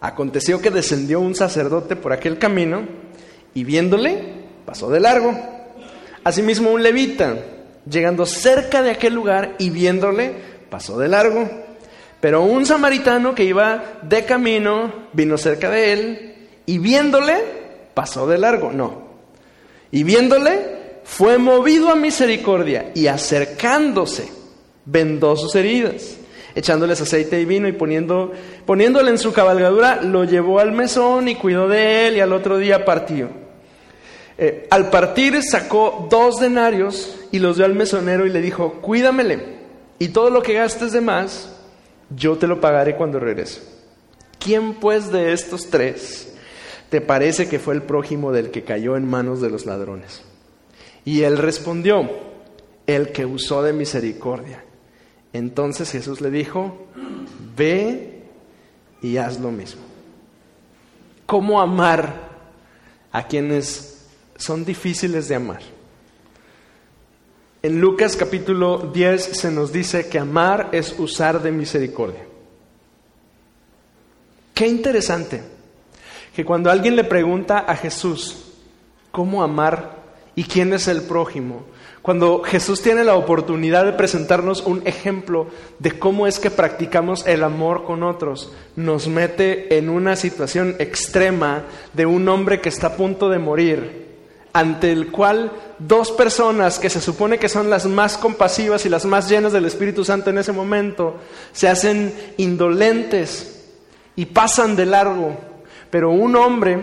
[0.00, 2.82] Aconteció que descendió un sacerdote por aquel camino
[3.54, 4.34] y viéndole,
[4.66, 5.34] pasó de largo.
[6.22, 7.36] Asimismo un levita,
[7.88, 10.32] llegando cerca de aquel lugar y viéndole,
[10.68, 11.48] pasó de largo.
[12.20, 16.34] Pero un samaritano que iba de camino vino cerca de él
[16.66, 17.36] y viéndole,
[17.94, 18.72] pasó de largo.
[18.72, 19.06] No.
[19.90, 24.28] Y viéndole, fue movido a misericordia y acercándose,
[24.84, 26.16] vendó sus heridas,
[26.54, 31.68] echándoles aceite y vino y poniéndole en su cabalgadura, lo llevó al mesón y cuidó
[31.68, 33.28] de él y al otro día partió.
[34.38, 39.56] Eh, al partir sacó dos denarios y los dio al mesonero y le dijo, cuídamele
[39.98, 41.54] y todo lo que gastes de más,
[42.10, 43.62] yo te lo pagaré cuando regrese.
[44.38, 46.34] ¿Quién pues de estos tres
[46.88, 50.22] te parece que fue el prójimo del que cayó en manos de los ladrones?
[51.04, 52.08] Y él respondió,
[52.86, 54.64] el que usó de misericordia.
[55.32, 56.86] Entonces Jesús le dijo,
[57.56, 58.22] ve
[59.02, 59.82] y haz lo mismo.
[61.26, 62.14] ¿Cómo amar
[63.12, 64.06] a quienes
[64.36, 65.75] son difíciles de amar?
[67.66, 72.24] En Lucas capítulo 10 se nos dice que amar es usar de misericordia.
[74.54, 75.42] Qué interesante
[76.32, 78.52] que cuando alguien le pregunta a Jesús
[79.10, 79.96] cómo amar
[80.36, 81.66] y quién es el prójimo,
[82.02, 85.48] cuando Jesús tiene la oportunidad de presentarnos un ejemplo
[85.80, 91.64] de cómo es que practicamos el amor con otros, nos mete en una situación extrema
[91.94, 94.05] de un hombre que está a punto de morir
[94.56, 99.04] ante el cual dos personas que se supone que son las más compasivas y las
[99.04, 101.16] más llenas del Espíritu Santo en ese momento,
[101.52, 103.66] se hacen indolentes
[104.16, 105.36] y pasan de largo.
[105.90, 106.82] Pero un hombre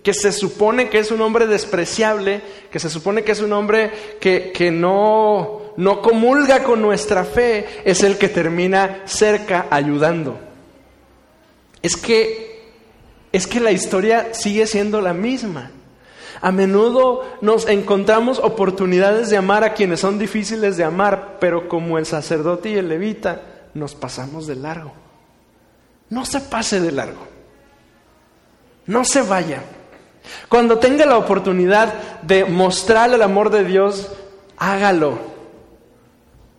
[0.00, 2.40] que se supone que es un hombre despreciable,
[2.70, 3.90] que se supone que es un hombre
[4.20, 10.38] que, que no, no comulga con nuestra fe, es el que termina cerca ayudando.
[11.82, 12.62] Es que,
[13.32, 15.72] es que la historia sigue siendo la misma.
[16.40, 21.98] A menudo nos encontramos oportunidades de amar a quienes son difíciles de amar, pero como
[21.98, 23.42] el sacerdote y el levita,
[23.74, 24.92] nos pasamos de largo.
[26.10, 27.26] No se pase de largo.
[28.86, 29.62] No se vaya.
[30.48, 34.08] Cuando tenga la oportunidad de mostrar el amor de Dios,
[34.56, 35.18] hágalo.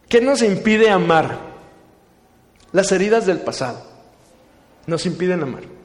[0.07, 1.37] ¿Qué nos impide amar?
[2.71, 3.81] Las heridas del pasado
[4.85, 5.78] nos impiden amar.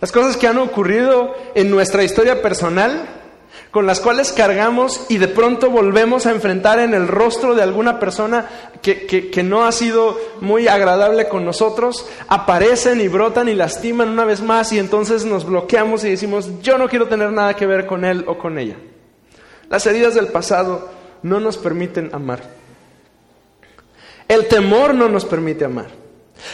[0.00, 3.08] Las cosas que han ocurrido en nuestra historia personal,
[3.70, 7.98] con las cuales cargamos y de pronto volvemos a enfrentar en el rostro de alguna
[7.98, 8.48] persona
[8.82, 14.24] que, que, no ha sido muy agradable con nosotros, aparecen y brotan y lastiman una
[14.24, 17.86] vez más y entonces nos bloqueamos y decimos, yo no quiero tener nada que ver
[17.86, 18.76] con él o con ella.
[19.68, 20.88] Las heridas del pasado
[21.22, 22.42] no nos permiten amar.
[24.28, 26.05] El temor no nos permite amar.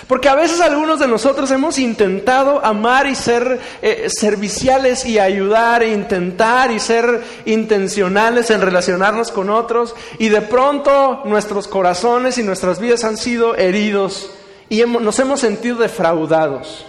[0.07, 5.83] Porque a veces algunos de nosotros hemos intentado amar y ser eh, serviciales y ayudar
[5.83, 12.43] e intentar y ser intencionales en relacionarnos con otros y de pronto nuestros corazones y
[12.43, 14.31] nuestras vidas han sido heridos
[14.69, 16.87] y nos hemos sentido defraudados.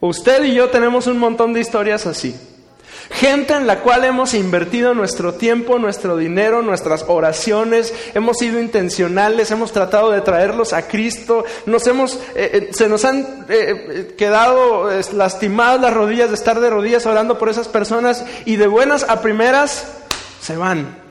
[0.00, 2.34] Usted y yo tenemos un montón de historias así.
[3.10, 9.50] Gente en la cual hemos invertido nuestro tiempo, nuestro dinero, nuestras oraciones, hemos sido intencionales,
[9.50, 14.90] hemos tratado de traerlos a Cristo, nos hemos, eh, eh, se nos han eh, quedado
[15.12, 19.20] lastimadas las rodillas de estar de rodillas orando por esas personas y de buenas a
[19.20, 19.86] primeras
[20.40, 21.01] se van.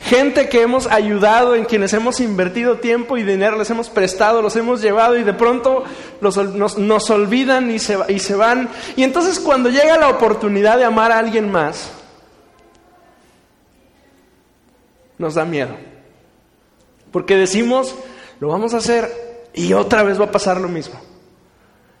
[0.00, 4.54] Gente que hemos ayudado, en quienes hemos invertido tiempo y dinero, les hemos prestado, los
[4.56, 5.84] hemos llevado y de pronto
[6.20, 8.68] nos, olvidan y se, y se van.
[8.94, 11.90] Y entonces cuando llega la oportunidad de amar a alguien más,
[15.18, 15.76] nos da miedo.
[17.10, 17.94] Porque decimos,
[18.40, 21.00] lo vamos a hacer y otra vez va a pasar lo mismo.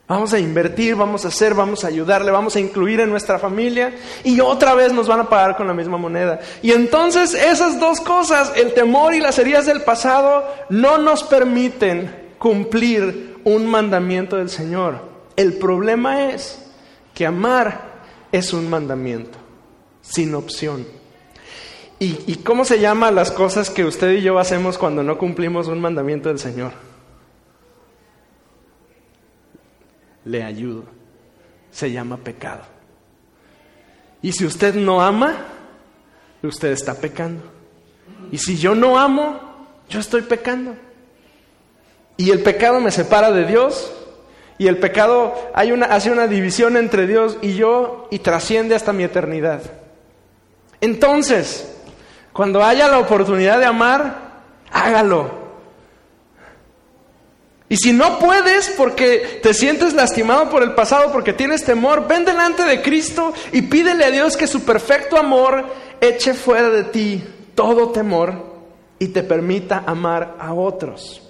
[0.08, 3.92] Vamos a invertir, vamos a hacer, vamos a ayudarle, vamos a incluir en nuestra familia
[4.22, 6.38] y otra vez nos van a pagar con la misma moneda.
[6.62, 12.14] Y entonces esas dos cosas, el temor y las heridas del pasado, no nos permiten
[12.38, 15.00] cumplir un mandamiento del Señor.
[15.34, 16.62] El problema es
[17.12, 17.96] que amar
[18.30, 19.38] es un mandamiento,
[20.02, 20.86] sin opción.
[21.98, 25.66] ¿Y, y cómo se llaman las cosas que usted y yo hacemos cuando no cumplimos
[25.66, 26.85] un mandamiento del Señor?
[30.26, 30.84] Le ayudo.
[31.70, 32.62] Se llama pecado.
[34.20, 35.46] Y si usted no ama,
[36.42, 37.42] usted está pecando.
[38.30, 39.40] Y si yo no amo,
[39.88, 40.74] yo estoy pecando.
[42.16, 43.92] Y el pecado me separa de Dios.
[44.58, 48.92] Y el pecado hay una, hace una división entre Dios y yo y trasciende hasta
[48.92, 49.60] mi eternidad.
[50.80, 51.76] Entonces,
[52.32, 55.35] cuando haya la oportunidad de amar, hágalo.
[57.68, 62.24] Y si no puedes porque te sientes lastimado por el pasado, porque tienes temor, ven
[62.24, 65.64] delante de Cristo y pídele a Dios que su perfecto amor
[66.00, 67.24] eche fuera de ti
[67.56, 68.54] todo temor
[69.00, 71.22] y te permita amar a otros.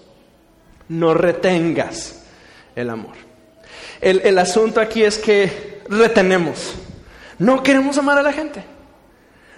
[0.89, 2.23] No retengas
[2.75, 3.15] el amor.
[4.03, 6.75] El, el asunto aquí es que retenemos.
[7.39, 8.63] No queremos amar a la gente.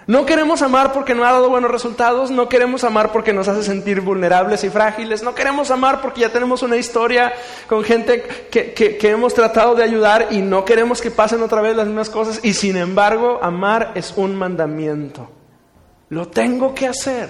[0.09, 3.61] No queremos amar porque no ha dado buenos resultados, no queremos amar porque nos hace
[3.61, 7.31] sentir vulnerables y frágiles, no queremos amar porque ya tenemos una historia
[7.67, 11.85] con gente que, hemos tratado de ayudar y no queremos que pasen otra vez las
[11.85, 15.29] mismas cosas y sin embargo amar es un mandamiento.
[16.09, 17.29] Lo tengo que hacer.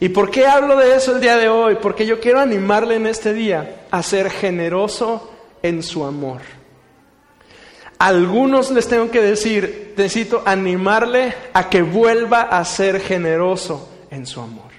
[0.00, 1.76] ¿Y por qué hablo de eso el día de hoy?
[1.82, 5.30] Porque yo quiero animarle en este día a ser generoso
[5.62, 6.61] en su amor
[8.02, 14.40] algunos les tengo que decir, necesito animarle a que vuelva a ser generoso en su
[14.40, 14.72] amor.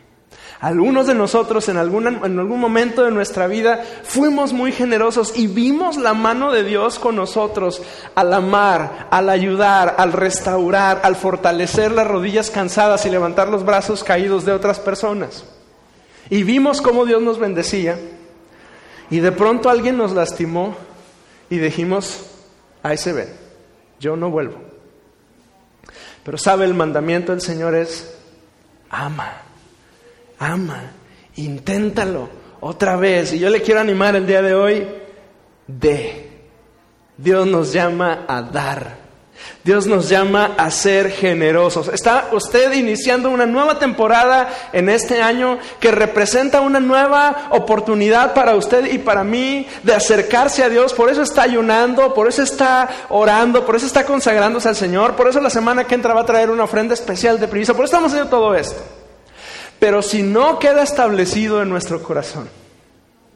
[0.59, 5.47] Algunos de nosotros en, algún en algún momento de nuestra vida fuimos muy generosos y
[5.47, 7.81] vimos la mano de Dios con nosotros
[8.13, 14.03] al amar, al ayudar, al restaurar, al fortalecer las rodillas cansadas y levantar los brazos
[14.03, 15.45] caídos de otras personas.
[16.29, 17.97] Y vimos cómo Dios nos bendecía
[19.09, 20.75] y de pronto alguien nos lastimó
[21.49, 22.32] y dijimos,
[22.83, 23.27] Ahí se ve.
[23.99, 24.61] Yo no vuelvo.
[26.23, 28.15] Pero sabe, el mandamiento del Señor es,
[28.89, 29.41] ama,
[30.39, 30.91] ama,
[31.35, 32.29] inténtalo
[32.61, 33.33] otra vez.
[33.33, 34.87] Y yo le quiero animar el día de hoy,
[35.67, 36.29] de.
[37.17, 39.02] Dios nos llama a dar.
[39.63, 41.87] Dios nos llama a ser generosos.
[41.87, 48.55] Está usted iniciando una nueva temporada en este año que representa una nueva oportunidad para
[48.55, 50.93] usted y para mí de acercarse a Dios.
[50.93, 55.15] Por eso está ayunando, por eso está orando, por eso está consagrándose al Señor.
[55.15, 57.73] Por eso la semana que entra va a traer una ofrenda especial de prisa.
[57.73, 58.81] Por eso estamos haciendo todo esto.
[59.79, 62.49] Pero si no queda establecido en nuestro corazón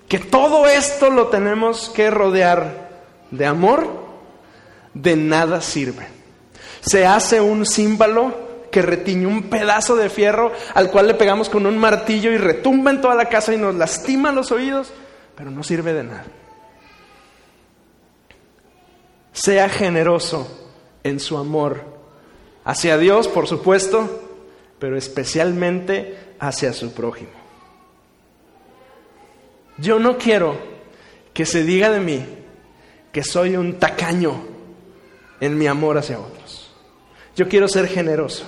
[0.08, 2.88] que todo esto lo tenemos que rodear
[3.32, 4.07] de amor,
[5.02, 6.08] de nada sirve.
[6.82, 11.66] Se hace un símbolo que retiñe un pedazo de fierro al cual le pegamos con
[11.66, 14.92] un martillo y retumba en toda la casa y nos lastima los oídos,
[15.36, 16.26] pero no sirve de nada.
[19.32, 20.70] Sea generoso
[21.04, 21.84] en su amor
[22.66, 24.30] hacia Dios, por supuesto,
[24.80, 27.32] pero especialmente hacia su prójimo.
[29.78, 30.58] Yo no quiero
[31.34, 32.26] que se diga de mí
[33.12, 34.57] que soy un tacaño
[35.40, 36.72] en mi amor hacia otros.
[37.36, 38.46] Yo quiero ser generoso.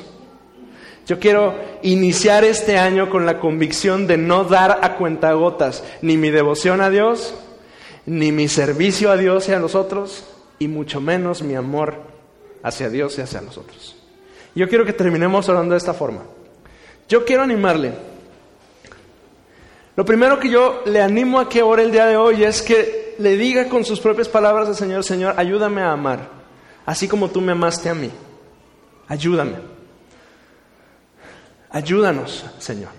[1.06, 6.30] Yo quiero iniciar este año con la convicción de no dar a cuentagotas ni mi
[6.30, 7.34] devoción a Dios,
[8.06, 10.26] ni mi servicio a Dios y a los otros,
[10.60, 11.96] y mucho menos mi amor
[12.62, 13.96] hacia Dios y hacia los otros.
[14.54, 16.22] Yo quiero que terminemos orando de esta forma.
[17.08, 17.94] Yo quiero animarle.
[19.96, 23.16] Lo primero que yo le animo a que ore el día de hoy es que
[23.18, 26.39] le diga con sus propias palabras al Señor, Señor, ayúdame a amar
[26.90, 28.10] así como tú me amaste a mí.
[29.08, 29.58] Ayúdame.
[31.70, 32.90] Ayúdanos, Señor,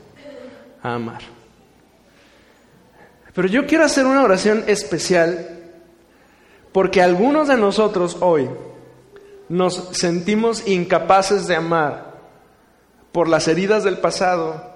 [0.81, 1.23] a amar.
[3.35, 5.59] Pero yo quiero hacer una oración especial
[6.71, 8.49] porque algunos de nosotros hoy
[9.49, 12.15] nos sentimos incapaces de amar
[13.11, 14.73] por las heridas del pasado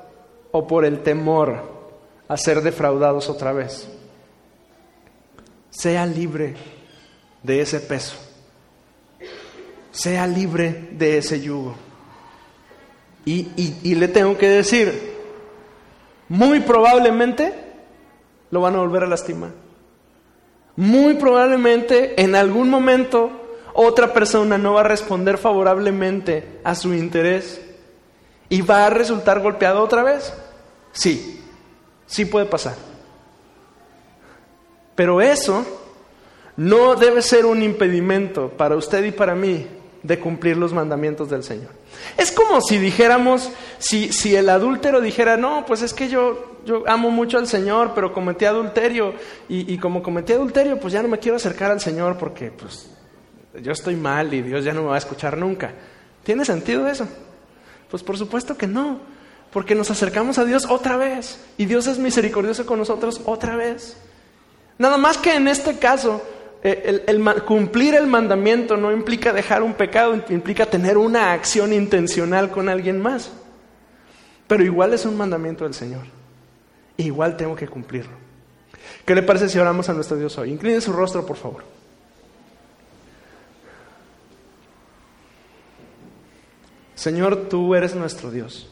[0.50, 1.62] o por el temor
[2.26, 3.86] a ser defraudados otra vez.
[5.70, 6.56] Sea libre
[7.44, 8.33] de ese peso
[9.94, 11.76] sea libre de ese yugo.
[13.24, 15.14] Y, le tengo que decir,
[16.28, 17.54] muy probablemente
[18.50, 19.50] lo van a volver a lastimar.
[20.76, 23.30] Muy probablemente en algún momento
[23.72, 27.60] otra persona no va a responder favorablemente a su interés
[28.48, 30.34] y va a resultar golpeado otra vez.
[30.92, 31.40] Sí,
[32.06, 32.74] sí puede pasar.
[34.96, 35.64] Pero eso
[36.56, 39.66] no debe ser un impedimento para usted y para mí
[40.04, 41.70] de cumplir los mandamientos del Señor.
[42.18, 46.84] Es como si dijéramos, si, si el adúltero dijera, no, pues es que yo, yo
[46.86, 49.14] amo mucho al Señor, pero cometí adulterio,
[49.48, 52.90] y, y, como cometí adulterio, pues ya no me quiero acercar al Señor porque pues
[53.62, 55.72] yo estoy mal y Dios ya no me va a escuchar nunca.
[56.22, 57.08] ¿Tiene sentido eso?
[57.90, 59.00] Pues por supuesto que no,
[59.50, 63.96] porque nos acercamos a Dios otra vez, y Dios es misericordioso con nosotros otra vez.
[64.76, 66.20] Nada más que en este caso,
[66.66, 72.50] eh, el, cumplir el mandamiento no implica dejar un pecado, implica tener una acción intencional
[72.50, 73.30] con alguien más.
[74.48, 76.06] Pero igual es un mandamiento del Señor.
[76.96, 78.12] Igual tengo que cumplirlo.
[79.04, 80.52] ¿Qué le parece si oramos a nuestro Dios hoy?
[80.52, 81.64] Incline su rostro, por favor.
[86.94, 88.70] Señor, tú eres nuestro Dios.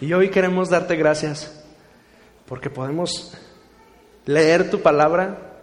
[0.00, 1.64] Y hoy queremos darte gracias
[2.46, 3.34] porque podemos
[4.24, 5.55] leer tu palabra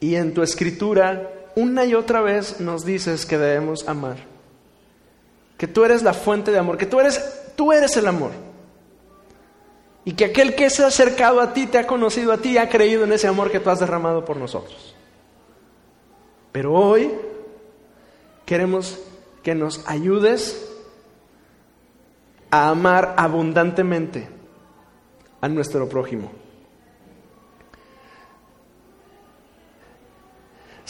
[0.00, 4.16] y en tu escritura una y otra vez nos dices que debemos amar.
[5.58, 8.30] Que tú eres la fuente de amor, que tú eres, tú eres el amor.
[10.04, 12.68] Y que aquel que se ha acercado a ti, te ha conocido a ti, ha
[12.68, 14.94] creído en ese amor que tú has derramado por nosotros.
[16.52, 17.12] Pero hoy
[18.46, 18.98] queremos
[19.42, 20.66] que nos ayudes
[22.50, 24.28] a amar abundantemente
[25.40, 26.32] a nuestro prójimo.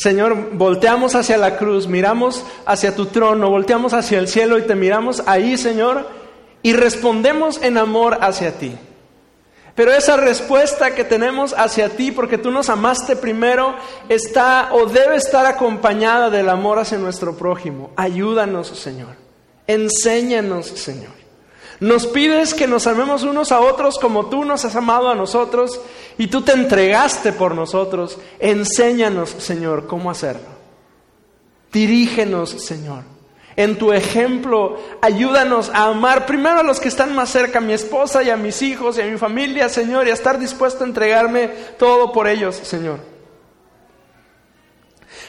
[0.00, 4.74] Señor, volteamos hacia la cruz, miramos hacia tu trono, volteamos hacia el cielo y te
[4.74, 6.08] miramos ahí, Señor,
[6.62, 8.74] y respondemos en amor hacia ti.
[9.74, 13.74] Pero esa respuesta que tenemos hacia ti, porque tú nos amaste primero,
[14.08, 17.90] está o debe estar acompañada del amor hacia nuestro prójimo.
[17.94, 19.16] Ayúdanos, Señor.
[19.66, 21.19] Enséñanos, Señor.
[21.80, 25.80] Nos pides que nos amemos unos a otros como tú nos has amado a nosotros
[26.18, 28.18] y tú te entregaste por nosotros.
[28.38, 30.60] Enséñanos, Señor, cómo hacerlo.
[31.72, 33.04] Dirígenos, Señor.
[33.56, 37.72] En tu ejemplo, ayúdanos a amar primero a los que están más cerca, a mi
[37.72, 40.86] esposa y a mis hijos y a mi familia, Señor, y a estar dispuesto a
[40.86, 43.00] entregarme todo por ellos, Señor.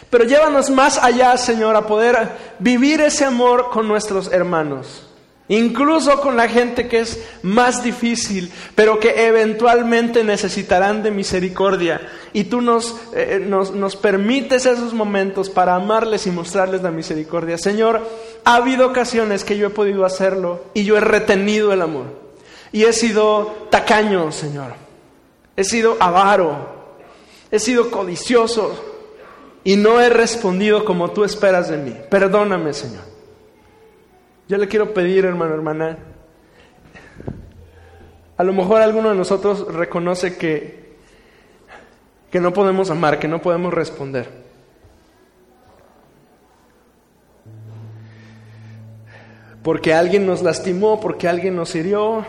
[0.10, 5.08] Pero llévanos más allá, Señor, a poder vivir ese amor con nuestros hermanos
[5.48, 12.02] incluso con la gente que es más difícil, pero que eventualmente necesitarán de misericordia.
[12.34, 17.58] Y tú nos, eh, nos, nos, permites esos momentos para amarles y mostrarles la misericordia.
[17.58, 18.08] Señor,
[18.46, 22.06] ha habido ocasiones que yo he podido hacerlo y yo he retenido el amor.
[22.72, 24.74] Y he sido tacaño, Señor.
[25.58, 26.82] He sido avaro.
[27.52, 28.74] He sido codicioso.
[29.64, 31.96] Y no he respondido como tú esperas de mí.
[32.10, 33.11] Perdóname, Señor.
[34.52, 35.98] Yo le quiero pedir, hermano, hermana,
[38.36, 40.98] a lo mejor alguno de nosotros reconoce que,
[42.30, 44.28] que no podemos amar, que no podemos responder.
[49.64, 52.26] Porque alguien nos lastimó, porque alguien nos hirió.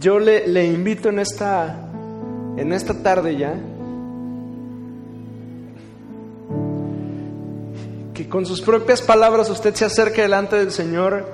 [0.00, 1.76] Yo le, le invito en esta,
[2.56, 3.54] en esta tarde ya
[8.28, 11.26] con sus propias palabras usted se acerque delante del Señor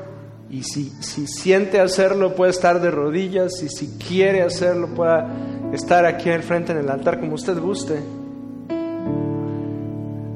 [0.51, 5.29] y si, si siente hacerlo puede estar de rodillas y si quiere hacerlo pueda
[5.73, 8.01] estar aquí al frente en el altar como usted guste.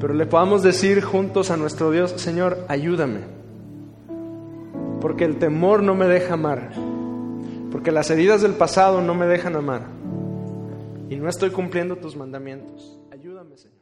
[0.00, 3.20] Pero le podamos decir juntos a nuestro Dios, Señor, ayúdame.
[5.00, 6.70] Porque el temor no me deja amar.
[7.70, 9.82] Porque las heridas del pasado no me dejan amar.
[11.10, 12.98] Y no estoy cumpliendo tus mandamientos.
[13.10, 13.77] Ayúdame, Señor.